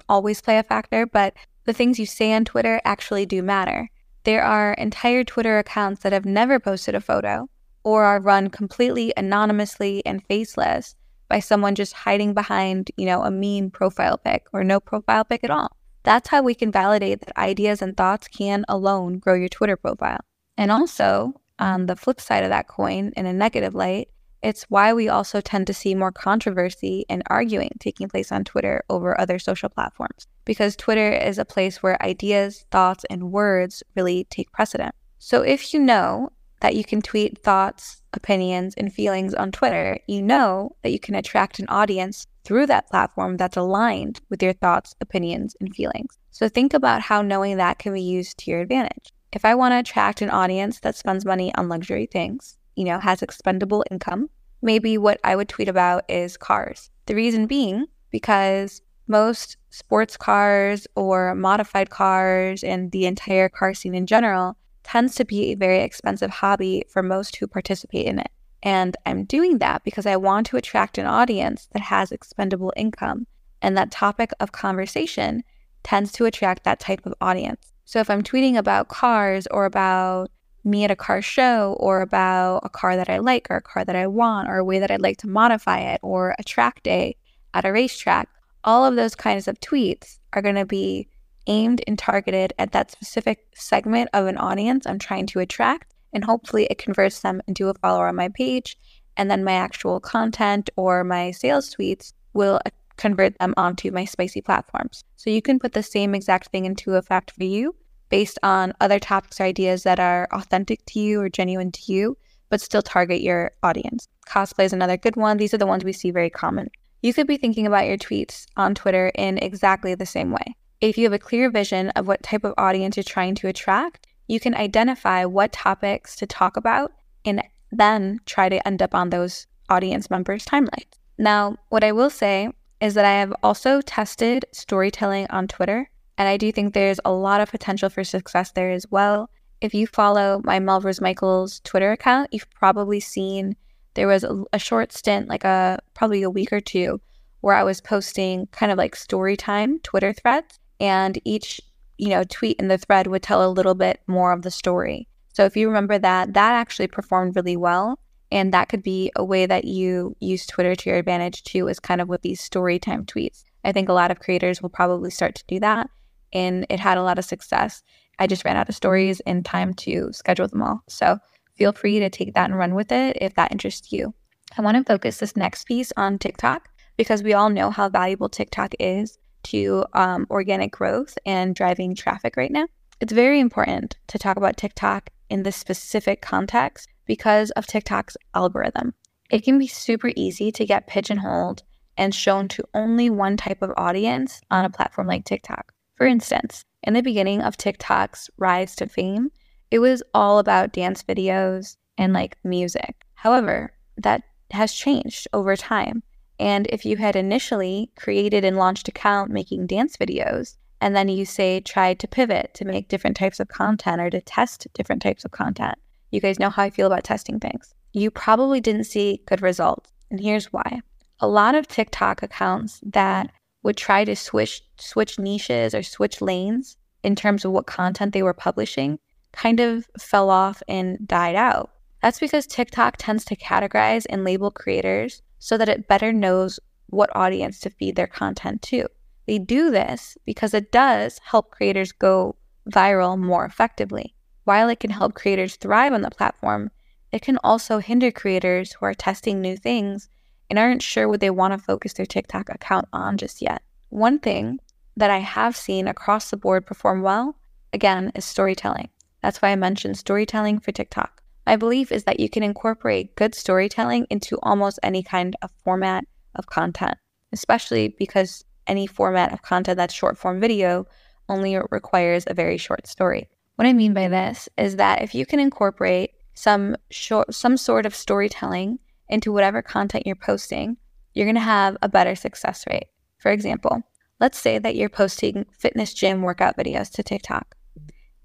always 0.08 0.42
play 0.42 0.58
a 0.58 0.64
factor, 0.64 1.06
but 1.06 1.36
the 1.66 1.74
things 1.74 2.00
you 2.00 2.08
say 2.08 2.34
on 2.34 2.46
Twitter 2.46 2.82
actually 2.84 3.28
do 3.28 3.44
matter. 3.44 3.90
There 4.24 4.44
are 4.44 4.74
entire 4.74 5.24
Twitter 5.24 5.60
accounts 5.60 6.02
that 6.02 6.14
have 6.14 6.26
never 6.26 6.60
posted 6.60 6.96
a 6.96 7.02
photo 7.02 7.48
or 7.84 8.04
are 8.04 8.20
run 8.20 8.50
completely 8.50 9.14
anonymously 9.18 10.04
and 10.06 10.24
faceless 10.26 10.96
by 11.28 11.40
someone 11.40 11.76
just 11.76 11.94
hiding 11.94 12.34
behind, 12.34 12.92
you 12.98 13.06
know, 13.06 13.24
a 13.24 13.32
meme 13.32 13.72
profile 13.72 14.18
pic 14.18 14.48
or 14.52 14.64
no 14.64 14.80
profile 14.80 15.24
pic 15.24 15.44
at 15.44 15.52
all. 15.52 15.76
That's 16.04 16.30
how 16.30 16.42
we 16.42 16.56
can 16.56 16.72
validate 16.72 17.22
that 17.22 17.38
ideas 17.38 17.82
and 17.82 17.96
thoughts 17.96 18.28
can 18.28 18.66
alone 18.68 19.20
grow 19.20 19.36
your 19.36 19.50
Twitter 19.50 19.78
profile. 19.78 20.22
And 20.58 20.72
also, 20.72 21.34
on 21.60 21.86
the 21.86 21.96
flip 21.96 22.20
side 22.20 22.44
of 22.44 22.50
that 22.50 22.68
coin, 22.68 23.12
in 23.16 23.26
a 23.26 23.34
negative 23.34 23.76
light, 23.76 24.10
it's 24.42 24.64
why 24.70 24.94
we 24.94 25.10
also 25.10 25.42
tend 25.42 25.68
to 25.68 25.74
see 25.74 25.94
more 25.94 26.12
controversy 26.12 27.06
and 27.10 27.22
arguing 27.28 27.72
taking 27.80 28.08
place 28.08 28.32
on 28.32 28.46
Twitter 28.46 28.84
over 28.90 29.20
other 29.20 29.38
social 29.38 29.70
platforms. 29.70 30.28
Because 30.46 30.76
Twitter 30.76 31.12
is 31.12 31.38
a 31.38 31.46
place 31.46 31.84
where 31.84 32.02
ideas, 32.02 32.66
thoughts, 32.72 33.06
and 33.10 33.32
words 33.32 33.84
really 33.96 34.24
take 34.30 34.52
precedent. 34.52 34.96
So 35.20 35.42
if 35.42 35.74
you 35.74 35.80
know 35.80 36.32
that 36.62 36.76
you 36.76 36.84
can 36.84 37.02
tweet 37.02 37.38
thoughts, 37.38 38.02
opinions, 38.14 38.74
and 38.76 38.94
feelings 38.94 39.34
on 39.34 39.52
Twitter, 39.52 40.00
you 40.08 40.22
know 40.22 40.76
that 40.84 40.92
you 40.92 41.00
can 41.00 41.16
attract 41.16 41.60
an 41.60 41.68
audience 41.70 42.26
through 42.44 42.66
that 42.68 42.90
platform 42.90 43.38
that's 43.38 43.58
aligned 43.58 44.22
with 44.30 44.42
your 44.42 44.54
thoughts, 44.54 44.96
opinions, 45.02 45.56
and 45.60 45.74
feelings. 45.76 46.18
So 46.32 46.50
think 46.50 46.74
about 46.74 47.02
how 47.02 47.22
knowing 47.22 47.58
that 47.58 47.80
can 47.80 47.94
be 47.94 48.02
used 48.02 48.38
to 48.40 48.52
your 48.52 48.62
advantage. 48.62 49.12
If 49.32 49.46
I 49.46 49.56
want 49.56 49.74
to 49.74 49.80
attract 49.80 50.22
an 50.22 50.30
audience 50.30 50.80
that 50.80 50.96
spends 50.96 51.26
money 51.26 51.54
on 51.56 51.70
luxury 51.70 52.08
things, 52.08 52.58
you 52.76 52.86
know, 52.86 53.00
has 53.00 53.22
expendable 53.22 53.86
income, 53.92 54.30
maybe 54.62 54.98
what 54.98 55.20
I 55.24 55.36
would 55.36 55.50
tweet 55.50 55.70
about 55.70 56.04
is 56.10 56.38
cars. 56.38 56.90
The 57.06 57.16
reason 57.16 57.46
being 57.46 57.86
because 58.12 58.82
most 59.08 59.58
sports 59.70 60.18
cars 60.18 60.88
or 60.96 61.36
modified 61.36 61.90
cars 61.90 62.64
and 62.64 62.92
the 62.92 63.06
entire 63.06 63.50
car 63.50 63.74
scene 63.74 63.96
in 63.96 64.06
general 64.06 64.58
tends 64.84 65.16
to 65.16 65.26
be 65.26 65.52
a 65.52 65.56
very 65.56 65.80
expensive 65.80 66.30
hobby 66.30 66.84
for 66.90 67.04
most 67.04 67.36
who 67.36 67.48
participate 67.48 68.06
in 68.06 68.20
it. 68.20 68.32
And 68.62 68.98
I'm 69.06 69.26
doing 69.26 69.60
that 69.60 69.84
because 69.84 70.06
I 70.06 70.18
want 70.18 70.48
to 70.48 70.58
attract 70.58 70.98
an 70.98 71.06
audience 71.06 71.68
that 71.72 71.82
has 71.84 72.12
expendable 72.12 72.74
income. 72.76 73.28
And 73.62 73.78
that 73.78 73.92
topic 73.92 74.32
of 74.40 74.52
conversation 74.52 75.44
tends 75.84 76.12
to 76.14 76.26
attract 76.26 76.64
that 76.64 76.80
type 76.80 77.06
of 77.06 77.14
audience. 77.22 77.72
So 77.86 78.00
if 78.00 78.10
I'm 78.10 78.24
tweeting 78.24 78.58
about 78.58 78.90
cars 78.90 79.48
or 79.48 79.66
about 79.66 80.30
me 80.64 80.84
at 80.84 80.92
a 80.92 80.96
car 80.96 81.22
show 81.22 81.76
or 81.80 82.02
about 82.02 82.62
a 82.64 82.70
car 82.70 82.96
that 82.96 83.10
I 83.10 83.20
like 83.20 83.48
or 83.50 83.58
a 83.58 83.62
car 83.62 83.86
that 83.86 83.96
I 83.96 84.08
want 84.08 84.50
or 84.50 84.58
a 84.58 84.66
way 84.66 84.80
that 84.80 84.92
I'd 84.92 85.02
like 85.02 85.18
to 85.20 85.30
modify 85.30 85.80
it 85.80 86.00
or 86.04 86.36
a 86.38 86.44
track 86.44 86.84
day 86.84 87.16
at 87.54 87.66
a 87.66 87.72
racetrack, 87.72 88.30
all 88.64 88.86
of 88.86 88.96
those 88.96 89.16
kinds 89.16 89.48
of 89.48 89.60
tweets 89.60 90.20
are 90.34 90.42
going 90.42 90.56
to 90.56 90.66
be 90.66 91.08
aimed 91.50 91.82
and 91.86 92.00
targeted 92.00 92.54
at 92.58 92.72
that 92.72 92.92
specific 92.92 93.48
segment 93.54 94.10
of 94.14 94.28
an 94.28 94.38
audience 94.38 94.88
I'm 94.88 95.00
trying 95.00 95.28
to 95.28 95.40
attract. 95.40 95.94
And 96.14 96.24
hopefully 96.24 96.66
it 96.70 96.78
converts 96.78 97.20
them 97.20 97.42
into 97.48 97.68
a 97.68 97.74
follower 97.74 98.08
on 98.08 98.16
my 98.16 98.30
page. 98.30 98.78
And 99.18 99.30
then 99.30 99.44
my 99.44 99.54
actual 99.54 100.00
content 100.00 100.70
or 100.78 101.04
my 101.04 101.32
sales 101.32 101.76
tweets 101.76 102.14
will 102.34 102.62
uh, 102.66 102.70
convert 102.96 103.38
them 103.40 103.54
onto 103.58 103.92
my 103.92 104.06
spicy 104.06 104.42
platforms. 104.42 105.04
So 105.18 105.30
you 105.30 105.42
can 105.42 105.60
put 105.60 105.74
the 105.74 105.84
same 105.84 106.16
exact 106.16 106.48
thing 106.52 106.66
into 106.66 106.96
effect 106.96 107.32
for 107.32 107.44
you 107.44 107.76
based 108.10 108.40
on 108.44 108.74
other 108.82 109.00
topics 109.00 109.40
or 109.40 109.44
ideas 109.44 109.84
that 109.84 110.00
are 110.00 110.28
authentic 110.32 110.86
to 110.86 111.00
you 111.00 111.22
or 111.22 111.30
genuine 111.30 111.72
to 111.72 111.94
you, 111.94 112.18
but 112.50 112.62
still 112.62 112.82
target 112.82 113.22
your 113.22 113.52
audience. 113.62 114.08
Cosplay 114.28 114.66
is 114.66 114.74
another 114.74 114.98
good 114.98 115.16
one. 115.16 115.38
These 115.38 115.54
are 115.54 115.60
the 115.60 115.68
ones 115.68 115.84
we 115.84 115.94
see 115.94 116.12
very 116.12 116.30
common. 116.30 116.70
You 117.02 117.14
could 117.14 117.28
be 117.28 117.38
thinking 117.38 117.66
about 117.66 117.88
your 117.88 117.98
tweets 117.98 118.46
on 118.58 118.76
Twitter 118.76 119.12
in 119.16 119.38
exactly 119.38 119.96
the 119.96 120.06
same 120.06 120.32
way. 120.32 120.56
If 120.82 120.98
you 120.98 121.04
have 121.04 121.14
a 121.14 121.20
clear 121.20 121.50
vision 121.50 121.90
of 121.90 122.08
what 122.08 122.24
type 122.24 122.46
of 122.46 122.54
audience 122.58 122.96
you're 122.96 123.04
trying 123.04 123.36
to 123.36 123.50
attract, 123.50 124.08
you 124.28 124.40
can 124.40 124.56
identify 124.56 125.26
what 125.26 125.52
topics 125.52 126.16
to 126.16 126.26
talk 126.26 126.56
about 126.56 126.94
and 127.26 127.44
then 127.70 128.22
try 128.26 128.48
to 128.48 128.66
end 128.66 128.82
up 128.82 128.96
on 128.96 129.10
those 129.10 129.46
audience 129.68 130.10
members' 130.10 130.46
timelines. 130.46 130.88
Now, 131.18 131.58
what 131.68 131.84
I 131.84 131.92
will 131.92 132.10
say 132.10 132.48
is 132.80 132.94
that 132.94 133.04
I 133.04 133.20
have 133.20 133.34
also 133.44 133.82
tested 133.82 134.46
storytelling 134.54 135.28
on 135.30 135.50
Twitter, 135.50 135.90
and 136.18 136.30
I 136.30 136.38
do 136.38 136.50
think 136.50 136.74
there's 136.74 137.02
a 137.04 137.12
lot 137.12 137.42
of 137.42 137.52
potential 137.52 137.90
for 137.90 138.06
success 138.06 138.52
there 138.54 138.72
as 138.72 138.86
well. 138.90 139.30
If 139.60 139.74
you 139.74 139.86
follow 139.86 140.40
my 140.46 140.60
Melrose 140.60 141.02
Michaels 141.02 141.60
Twitter 141.66 141.92
account, 141.92 142.30
you've 142.32 142.50
probably 142.52 143.02
seen 143.02 143.58
there 143.96 144.08
was 144.08 144.24
a, 144.24 144.46
a 144.54 144.60
short 144.60 144.94
stint, 144.94 145.28
like 145.28 145.44
a 145.44 145.80
probably 145.94 146.24
a 146.24 146.30
week 146.30 146.54
or 146.54 146.62
two, 146.62 147.02
where 147.42 147.56
I 147.56 147.64
was 147.64 147.82
posting 147.82 148.48
kind 148.54 148.72
of 148.72 148.78
like 148.78 148.96
story 148.96 149.36
time 149.36 149.80
Twitter 149.80 150.14
threads, 150.14 150.58
and 150.80 151.20
each 151.26 151.62
you 151.98 152.10
know 152.10 152.24
tweet 152.24 152.60
in 152.60 152.68
the 152.68 152.78
thread 152.78 153.08
would 153.08 153.24
tell 153.24 153.48
a 153.48 153.52
little 153.52 153.76
bit 153.76 154.02
more 154.08 154.32
of 154.32 154.42
the 154.42 154.52
story. 154.52 155.08
So 155.34 155.46
if 155.46 155.56
you 155.56 155.68
remember 155.68 155.98
that, 156.00 156.34
that 156.34 156.54
actually 156.54 156.88
performed 156.88 157.36
really 157.36 157.58
well. 157.58 158.00
And 158.32 158.54
that 158.54 158.70
could 158.70 158.84
be 158.84 159.12
a 159.16 159.24
way 159.24 159.46
that 159.46 159.66
you 159.66 160.16
use 160.20 160.46
Twitter 160.46 160.76
to 160.76 160.90
your 160.90 161.00
advantage 161.00 161.44
too, 161.44 161.68
is 161.68 161.80
kind 161.80 162.02
of 162.02 162.10
with 162.10 162.22
these 162.22 162.42
story 162.42 162.78
time 162.78 163.06
tweets. 163.06 163.44
I 163.64 163.72
think 163.72 163.90
a 163.90 163.94
lot 163.94 164.12
of 164.12 164.20
creators 164.20 164.62
will 164.62 164.70
probably 164.70 165.10
start 165.10 165.36
to 165.36 165.44
do 165.48 165.60
that. 165.62 165.90
And 166.32 166.66
it 166.70 166.80
had 166.80 166.98
a 166.98 167.04
lot 167.04 167.18
of 167.18 167.26
success. 167.26 167.82
I 168.20 168.28
just 168.28 168.46
ran 168.46 168.58
out 168.58 168.70
of 168.70 168.76
stories 168.76 169.20
in 169.22 169.44
time 169.44 169.74
to 169.76 170.12
schedule 170.12 170.48
them 170.48 170.62
all. 170.62 170.84
So 170.88 171.18
feel 171.56 171.72
free 171.72 172.00
to 172.00 172.10
take 172.10 172.34
that 172.36 172.50
and 172.50 172.60
run 172.60 172.76
with 172.76 172.92
it 172.92 173.18
if 173.20 173.34
that 173.36 173.52
interests 173.52 173.92
you. 173.92 174.14
I 174.58 174.62
want 174.62 174.78
to 174.78 174.84
focus 174.84 175.18
this 175.18 175.36
next 175.36 175.66
piece 175.66 175.92
on 175.98 176.20
TikTok 176.20 176.70
because 176.98 177.24
we 177.24 177.34
all 177.34 177.50
know 177.50 177.72
how 177.72 177.90
valuable 177.90 178.30
TikTok 178.30 178.74
is 178.80 179.18
to 179.44 179.86
um, 179.94 180.28
organic 180.30 180.72
growth 180.72 181.18
and 181.26 181.56
driving 181.56 181.96
traffic 181.96 182.36
right 182.38 182.52
now. 182.52 182.68
It's 183.00 183.14
very 183.14 183.40
important 183.40 183.98
to 184.08 184.20
talk 184.20 184.38
about 184.38 184.58
TikTok 184.58 185.10
in 185.30 185.44
this 185.44 185.56
specific 185.56 186.22
context 186.22 186.90
because 187.06 187.52
of 187.52 187.66
TikTok's 187.66 188.18
algorithm. 188.34 188.94
It 189.30 189.44
can 189.44 189.58
be 189.58 189.68
super 189.68 190.12
easy 190.16 190.52
to 190.52 190.66
get 190.66 190.88
pigeonholed 190.88 191.64
and 191.98 192.16
shown 192.16 192.48
to 192.50 192.64
only 192.74 193.10
one 193.10 193.38
type 193.38 193.62
of 193.62 193.74
audience 193.78 194.42
on 194.50 194.66
a 194.66 194.70
platform 194.70 195.08
like 195.08 195.26
TikTok. 195.26 195.74
For 195.96 196.08
instance, 196.08 196.64
in 196.84 196.94
the 196.94 197.02
beginning 197.02 197.42
of 197.42 197.58
TikTok's 197.58 198.30
rise 198.38 198.76
to 198.78 198.88
fame, 198.88 199.32
it 199.70 199.80
was 199.80 200.02
all 200.14 200.40
about 200.40 200.74
dance 200.74 201.04
videos 201.04 201.78
and 201.98 202.14
like 202.14 202.38
music. 202.44 203.06
However, 203.16 203.74
that 203.98 204.24
has 204.52 204.74
changed 204.74 205.28
over 205.34 205.56
time. 205.56 206.04
And 206.40 206.68
if 206.68 206.86
you 206.86 206.98
had 206.98 207.16
initially 207.16 207.92
created 207.98 208.46
and 208.46 208.58
launched 208.58 208.88
account 208.88 209.30
making 209.30 209.68
dance 209.68 209.98
videos, 209.98 210.56
and 210.82 210.96
then 210.96 211.10
you 211.10 211.26
say 211.26 211.60
tried 211.60 212.00
to 212.00 212.08
pivot 212.08 212.54
to 212.54 212.66
make 212.66 212.88
different 212.88 213.18
types 213.18 213.40
of 213.40 213.50
content 213.50 214.00
or 214.00 214.10
to 214.10 214.22
test 214.22 214.68
different 214.74 215.02
types 215.02 215.26
of 215.26 215.32
content, 215.32 215.76
you 216.12 216.22
guys 216.22 216.40
know 216.40 216.50
how 216.50 216.64
I 216.64 216.70
feel 216.70 216.88
about 216.88 217.04
testing 217.04 217.40
things. 217.40 217.74
You 217.92 218.10
probably 218.10 218.62
didn't 218.62 218.86
see 218.86 219.22
good 219.26 219.42
results. 219.42 219.92
And 220.10 220.20
here's 220.20 220.54
why. 220.54 220.82
A 221.20 221.28
lot 221.28 221.56
of 221.56 221.68
TikTok 221.68 222.24
accounts 222.24 222.80
that 222.84 223.32
would 223.64 223.76
try 223.76 224.06
to 224.06 224.16
switch 224.16 224.62
switch 224.78 225.20
niches 225.20 225.76
or 225.76 225.84
switch 225.84 226.22
lanes 226.22 226.78
in 227.04 227.16
terms 227.16 227.44
of 227.44 227.52
what 227.52 227.68
content 227.68 228.14
they 228.14 228.24
were 228.24 228.34
publishing 228.34 229.00
kind 229.34 229.60
of 229.60 229.88
fell 230.00 230.30
off 230.30 230.64
and 230.68 231.06
died 231.06 231.36
out. 231.36 231.72
That's 232.02 232.20
because 232.20 232.48
TikTok 232.48 232.96
tends 232.98 233.26
to 233.26 233.36
categorize 233.36 234.06
and 234.10 234.24
label 234.24 234.52
creators 234.52 235.22
so 235.40 235.58
that 235.58 235.70
it 235.70 235.88
better 235.88 236.14
knows 236.14 236.60
what 236.88 237.16
audience 237.16 237.60
to 237.62 237.70
feed 237.70 237.96
their 237.96 238.08
content 238.08 238.62
to. 238.62 238.88
They 239.26 239.40
do 239.40 239.72
this 239.72 240.18
because 240.26 240.54
it 240.54 240.72
does 240.72 241.20
help 241.24 241.52
creators 241.52 241.92
go 241.92 242.36
viral 242.70 243.18
more 243.18 243.46
effectively. 243.46 244.16
While 244.44 244.70
it 244.70 244.80
can 244.80 244.90
help 244.90 245.14
creators 245.14 245.56
thrive 245.56 245.94
on 245.94 246.02
the 246.02 246.10
platform, 246.10 246.72
it 247.12 247.22
can 247.22 247.38
also 247.44 247.80
hinder 247.80 248.12
creators 248.12 248.74
who 248.74 248.86
are 248.86 248.94
testing 248.94 249.42
new 249.42 249.58
things 249.58 250.10
and 250.50 250.58
aren't 250.58 250.82
sure 250.82 251.08
what 251.08 251.20
they 251.20 251.30
want 251.30 251.54
to 251.54 251.60
focus 251.60 251.94
their 251.94 252.06
TikTok 252.06 252.50
account 252.50 252.88
on 252.92 253.18
just 253.18 253.42
yet. 253.42 253.62
One 253.90 254.20
thing 254.20 254.60
that 254.98 255.10
I 255.10 255.20
have 255.20 255.56
seen 255.56 255.88
across 255.88 256.30
the 256.30 256.38
board 256.38 256.66
perform 256.66 257.02
well, 257.02 257.36
again, 257.72 258.12
is 258.16 258.26
storytelling. 258.26 258.90
That's 259.22 259.42
why 259.42 259.50
I 259.50 259.56
mentioned 259.56 259.98
storytelling 259.98 260.60
for 260.60 260.72
TikTok. 260.72 261.22
My 261.46 261.56
belief 261.56 261.92
is 261.92 262.04
that 262.04 262.20
you 262.20 262.30
can 262.30 262.44
incorporate 262.44 263.16
good 263.16 263.34
storytelling 263.34 264.06
into 264.10 264.38
almost 264.44 264.80
any 264.84 265.02
kind 265.02 265.36
of 265.42 265.52
format 265.64 266.06
of 266.36 266.48
content, 266.48 266.98
especially 267.32 267.96
because 267.98 268.46
any 268.68 268.86
format 268.86 269.34
of 269.34 269.42
content 269.42 269.78
that's 269.78 269.94
short 269.94 270.18
form 270.18 270.40
video 270.40 270.86
only 271.28 271.58
requires 271.72 272.24
a 272.28 272.34
very 272.34 272.58
short 272.58 272.88
story. 272.88 273.30
What 273.56 273.68
I 273.68 273.74
mean 273.74 273.94
by 273.94 274.08
this 274.08 274.48
is 274.58 274.78
that 274.78 275.02
if 275.02 275.14
you 275.14 275.26
can 275.26 275.40
incorporate 275.40 276.12
some 276.34 276.78
short, 276.92 277.34
some 277.34 277.58
sort 277.58 277.86
of 277.86 277.96
storytelling 277.96 278.80
into 279.10 279.34
whatever 279.34 279.62
content 279.62 280.06
you're 280.06 280.16
posting, 280.16 280.78
you're 281.14 281.26
going 281.26 281.36
to 281.36 281.42
have 281.42 281.76
a 281.82 281.90
better 281.90 282.16
success 282.16 282.66
rate. 282.70 282.88
For 283.18 283.32
example, 283.32 283.82
let's 284.20 284.40
say 284.40 284.60
that 284.60 284.76
you're 284.76 284.90
posting 284.90 285.46
fitness 285.52 285.94
gym 285.94 286.22
workout 286.22 286.58
videos 286.58 286.90
to 286.92 287.04
TikTok. 287.04 287.56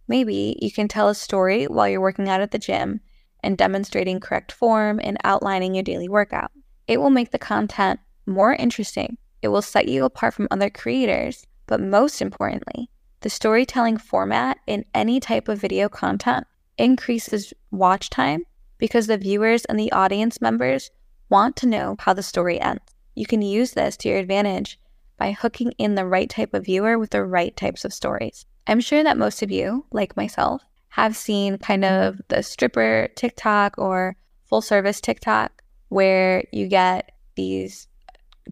Maybe 0.06 0.58
you 0.61 0.70
can 0.70 0.88
tell 0.88 1.08
a 1.08 1.14
story 1.14 1.64
while 1.64 1.88
you're 1.88 2.00
working 2.00 2.28
out 2.28 2.40
at 2.40 2.50
the 2.50 2.58
gym 2.58 3.00
and 3.42 3.56
demonstrating 3.56 4.20
correct 4.20 4.52
form 4.52 5.00
and 5.02 5.18
outlining 5.25 5.75
your 5.75 5.82
daily 5.82 6.08
workout. 6.08 6.50
It 6.87 7.00
will 7.00 7.11
make 7.11 7.30
the 7.30 7.38
content 7.38 8.00
more 8.26 8.54
interesting. 8.54 9.18
It 9.42 9.49
will 9.49 9.62
set 9.62 9.88
you 9.88 10.04
apart 10.04 10.34
from 10.34 10.49
other 10.50 10.70
creators, 10.70 11.46
but 11.66 11.80
most 11.80 12.20
importantly, 12.20 12.90
the 13.20 13.30
storytelling 13.30 13.96
format 13.96 14.58
in 14.66 14.84
any 14.94 15.20
type 15.20 15.49
of 15.49 15.61
video 15.61 15.88
content 15.88 16.46
increases 16.76 17.54
watch 17.70 18.11
time 18.11 18.44
because 18.78 19.06
the 19.06 19.16
viewers 19.16 19.64
and 19.64 19.78
the 19.78 19.92
audience 19.92 20.40
members 20.40 20.90
want 21.30 21.56
to 21.56 21.66
know 21.66 21.96
how 21.99 22.12
the 22.12 22.23
story 22.23 22.61
ends. 22.61 22.82
You 23.14 23.26
can 23.26 23.42
use 23.42 23.73
this 23.73 23.96
to 23.99 24.08
your 24.08 24.18
advantage 24.18 24.78
by 25.18 25.32
hooking 25.32 25.73
in 25.78 25.94
the 25.94 26.04
right 26.04 26.28
type 26.28 26.52
of 26.52 26.64
viewer 26.64 26.99
with 26.99 27.11
the 27.11 27.25
right 27.25 27.56
types 27.56 27.84
of 27.84 27.94
stories. 27.94 28.44
I'm 28.66 28.80
sure 28.80 29.02
that 29.02 29.18
most 29.18 29.42
of 29.42 29.50
you, 29.50 29.85
like 29.92 30.16
myself, 30.16 30.62
have 30.88 31.16
seen 31.16 31.59
kind 31.59 31.83
mm-hmm. 31.83 32.09
of 32.09 32.21
the 32.28 32.42
stripper 32.42 33.09
TikTok 33.16 33.75
or 33.78 34.16
full 34.47 34.62
service 34.62 35.00
TikTok 35.00 35.62
where 35.88 36.44
you 36.52 36.68
get 36.68 37.12
these 37.37 37.88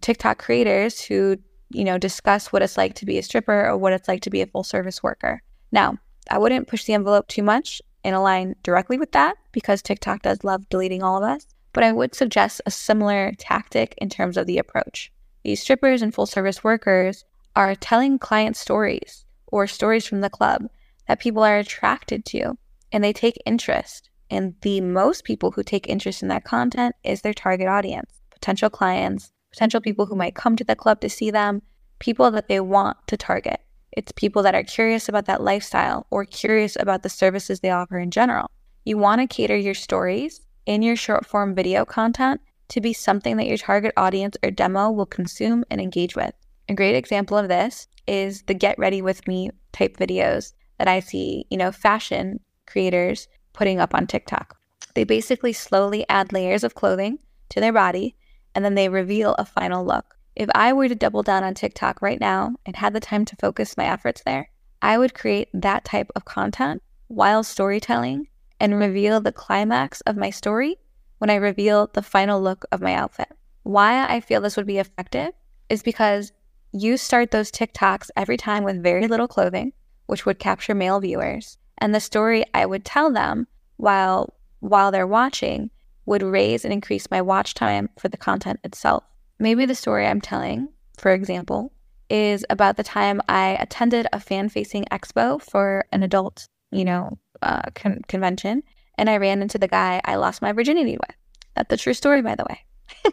TikTok 0.01 0.39
creators 0.39 1.01
who 1.01 1.39
you 1.75 1.85
know, 1.85 1.99
discuss 1.99 2.53
what 2.53 2.63
it's 2.63 2.77
like 2.77 2.95
to 2.95 3.07
be 3.07 3.19
a 3.19 3.23
stripper 3.23 3.67
or 3.67 3.77
what 3.77 3.93
it's 3.93 4.09
like 4.09 4.23
to 4.23 4.31
be 4.31 4.43
a 4.43 4.47
full 4.47 4.65
service 4.65 5.03
worker. 5.03 5.43
Now, 5.71 5.99
I 6.31 6.39
wouldn't 6.39 6.69
push 6.69 6.85
the 6.85 6.95
envelope 6.95 7.29
too 7.29 7.43
much 7.43 7.83
and 8.05 8.15
align 8.15 8.57
directly 8.63 8.99
with 8.99 9.13
that 9.13 9.37
because 9.53 9.83
TikTok 9.83 10.23
does 10.23 10.45
love 10.45 10.69
deleting 10.69 11.03
all 11.03 11.17
of 11.17 11.25
us, 11.25 11.47
but 11.73 11.85
I 11.85 11.93
would 11.93 12.15
suggest 12.15 12.61
a 12.67 12.71
similar 12.71 13.33
tactic 13.39 13.95
in 13.99 14.09
terms 14.09 14.37
of 14.37 14.47
the 14.47 14.59
approach. 14.59 15.11
These 15.45 15.63
strippers 15.63 16.03
and 16.03 16.15
full 16.15 16.27
service 16.27 16.63
workers 16.63 17.25
are 17.57 17.75
telling 17.75 18.19
client 18.19 18.57
stories 18.57 19.22
or 19.53 19.69
stories 19.69 20.07
from 20.07 20.21
the 20.21 20.31
club 20.31 20.67
that 21.07 21.21
people 21.21 21.45
are 21.45 21.59
attracted 21.59 22.25
to 22.25 22.59
and 22.91 23.05
they 23.05 23.13
take 23.13 23.41
interest. 23.47 24.11
And 24.31 24.55
the 24.63 24.81
most 24.81 25.25
people 25.25 25.53
who 25.53 25.63
take 25.63 25.89
interest 25.89 26.23
in 26.23 26.29
that 26.29 26.45
content 26.45 26.97
is 27.05 27.21
their 27.21 27.35
target 27.35 27.69
audience, 27.69 28.11
potential 28.31 28.71
clients, 28.71 29.31
potential 29.53 29.81
people 29.81 30.07
who 30.07 30.17
might 30.17 30.35
come 30.35 30.57
to 30.57 30.65
the 30.65 30.75
club 30.75 31.01
to 31.03 31.09
see 31.09 31.31
them, 31.31 31.63
people 31.99 32.31
that 32.31 32.49
they 32.49 32.59
want 32.59 32.97
to 33.07 33.17
target. 33.17 33.61
It's 33.93 34.11
people 34.13 34.43
that 34.43 34.55
are 34.55 34.65
curious 34.65 35.09
about 35.09 35.27
that 35.27 35.43
lifestyle 35.43 36.07
or 36.11 36.25
curious 36.25 36.77
about 36.81 37.03
the 37.03 37.11
services 37.11 37.61
they 37.61 37.71
offer 37.71 37.99
in 37.99 38.11
general. 38.11 38.51
You 38.85 38.97
want 38.97 39.21
to 39.21 39.27
cater 39.27 39.57
your 39.57 39.75
stories 39.75 40.41
in 40.65 40.81
your 40.83 40.97
short 40.97 41.27
form 41.27 41.55
video 41.55 41.85
content 41.85 42.41
to 42.69 42.81
be 42.81 42.95
something 42.95 43.37
that 43.37 43.47
your 43.47 43.59
target 43.59 43.93
audience 43.99 44.37
or 44.43 44.51
demo 44.51 44.91
will 44.91 45.07
consume 45.07 45.63
and 45.71 45.81
engage 45.81 46.17
with. 46.17 46.33
A 46.69 46.75
great 46.75 46.95
example 46.95 47.37
of 47.37 47.49
this 47.49 47.89
is 48.07 48.43
the 48.43 48.55
get 48.55 48.79
ready 48.79 49.03
with 49.03 49.27
me 49.27 49.51
type 49.73 49.97
videos 49.97 50.53
that 50.79 50.89
I 50.89 51.01
see, 51.01 51.47
you 51.51 51.57
know, 51.57 51.73
fashion 51.73 52.41
creators 52.67 53.29
putting 53.53 53.81
up 53.81 53.95
on 53.95 54.07
TikTok. 54.07 54.57
They 54.95 55.05
basically 55.05 55.53
slowly 55.53 56.05
add 56.09 56.33
layers 56.33 56.65
of 56.65 56.75
clothing 56.75 57.19
to 57.51 57.61
their 57.61 57.73
body 57.73 58.17
and 58.55 58.65
then 58.65 58.75
they 58.75 58.89
reveal 58.89 59.35
a 59.35 59.45
final 59.45 59.85
look. 59.85 60.17
If 60.35 60.49
I 60.55 60.73
were 60.73 60.89
to 60.89 60.95
double 60.95 61.23
down 61.23 61.45
on 61.45 61.55
TikTok 61.55 62.01
right 62.01 62.21
now 62.21 62.57
and 62.65 62.77
had 62.77 62.95
the 62.95 63.01
time 63.01 63.25
to 63.27 63.37
focus 63.37 63.77
my 63.77 63.85
efforts 63.85 64.23
there, 64.25 64.51
I 64.81 64.99
would 64.99 65.15
create 65.15 65.49
that 65.53 65.85
type 65.85 66.11
of 66.17 66.25
content 66.25 66.83
while 67.09 67.45
storytelling 67.45 68.29
and 68.59 68.79
reveal 68.79 69.21
the 69.21 69.33
climax 69.33 70.01
of 70.03 70.17
my 70.17 70.31
story 70.31 70.77
when 71.19 71.31
I 71.31 71.35
reveal 71.35 71.91
the 71.93 72.03
final 72.03 72.41
look 72.41 72.65
of 72.73 72.81
my 72.81 72.95
outfit. 72.95 73.29
Why 73.63 74.07
I 74.07 74.21
feel 74.21 74.41
this 74.41 74.57
would 74.57 74.67
be 74.67 74.79
effective 74.79 75.33
is 75.69 75.83
because 75.83 76.33
you 76.73 76.97
start 76.97 77.31
those 77.31 77.51
TikToks 77.51 78.11
every 78.17 78.37
time 78.37 78.65
with 78.65 78.83
very 78.83 79.07
little 79.07 79.29
clothing, 79.29 79.73
which 80.07 80.25
would 80.25 80.39
capture 80.39 80.75
male 80.75 81.01
viewers, 81.01 81.59
and 81.79 81.95
the 81.95 82.01
story 82.01 82.45
I 82.55 82.67
would 82.67 82.85
tell 82.85 83.13
them 83.13 83.47
while 83.77 84.35
while 84.61 84.91
they're 84.91 85.07
watching 85.07 85.71
would 86.07 86.23
raise 86.23 86.65
and 86.65 86.73
increase 86.73 87.11
my 87.11 87.21
watch 87.21 87.55
time 87.55 87.89
for 87.99 88.09
the 88.09 88.17
content 88.17 88.61
itself. 88.65 89.05
Maybe 89.39 89.67
the 89.67 89.75
story 89.75 90.07
I'm 90.07 90.21
telling, 90.21 90.69
for 90.99 91.13
example, 91.13 91.73
is 92.09 92.45
about 92.49 92.77
the 92.77 92.83
time 92.83 93.21
I 93.29 93.57
attended 93.61 94.07
a 94.13 94.21
fan 94.21 94.49
facing 94.49 94.85
expo 94.93 95.43
for 95.43 95.85
an 95.93 96.03
adult, 96.03 96.47
you 96.71 96.85
know, 96.85 97.19
uh, 97.43 97.63
con- 97.75 98.03
convention, 98.09 98.63
and 98.97 99.11
I 99.11 99.17
ran 99.17 99.43
into 99.43 99.59
the 99.59 99.69
guy 99.69 100.01
I 100.05 100.17
lost 100.17 100.43
my 100.43 100.53
virginity 100.53 100.97
with. 100.97 101.17
That's 101.55 101.73
a 101.73 101.77
true 101.77 101.95
story, 101.95 102.23
by 102.23 102.35
the 102.35 102.47
way. 102.49 103.13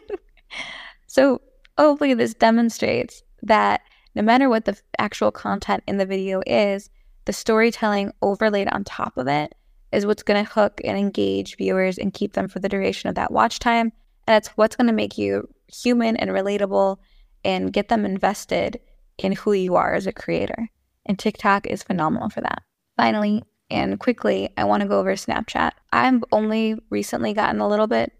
so, 1.06 1.40
hopefully, 1.76 2.14
this 2.14 2.34
demonstrates 2.34 3.22
that 3.42 3.82
no 4.14 4.22
matter 4.22 4.48
what 4.48 4.64
the 4.64 4.78
actual 4.98 5.30
content 5.30 5.82
in 5.86 5.96
the 5.96 6.06
video 6.06 6.42
is, 6.46 6.90
the 7.24 7.32
storytelling 7.32 8.12
overlaid 8.22 8.68
on 8.68 8.84
top 8.84 9.16
of 9.16 9.28
it 9.28 9.54
is 9.92 10.06
what's 10.06 10.22
going 10.22 10.44
to 10.44 10.50
hook 10.50 10.80
and 10.84 10.98
engage 10.98 11.56
viewers 11.56 11.98
and 11.98 12.14
keep 12.14 12.32
them 12.32 12.48
for 12.48 12.58
the 12.58 12.68
duration 12.68 13.08
of 13.08 13.14
that 13.16 13.32
watch 13.32 13.58
time. 13.58 13.92
And 14.26 14.36
it's 14.36 14.48
what's 14.56 14.76
going 14.76 14.86
to 14.86 14.92
make 14.92 15.18
you 15.18 15.48
human 15.68 16.16
and 16.16 16.30
relatable 16.30 16.98
and 17.44 17.72
get 17.72 17.88
them 17.88 18.04
invested 18.04 18.80
in 19.18 19.32
who 19.32 19.52
you 19.52 19.76
are 19.76 19.94
as 19.94 20.06
a 20.06 20.12
creator. 20.12 20.68
And 21.06 21.18
TikTok 21.18 21.66
is 21.66 21.82
phenomenal 21.82 22.30
for 22.30 22.40
that. 22.40 22.62
Finally, 22.96 23.42
and 23.70 23.98
quickly, 23.98 24.50
I 24.56 24.64
want 24.64 24.82
to 24.82 24.88
go 24.88 24.98
over 24.98 25.14
Snapchat. 25.14 25.72
I've 25.92 26.24
only 26.32 26.76
recently 26.90 27.32
gotten 27.32 27.60
a 27.60 27.68
little 27.68 27.86
bit 27.86 28.12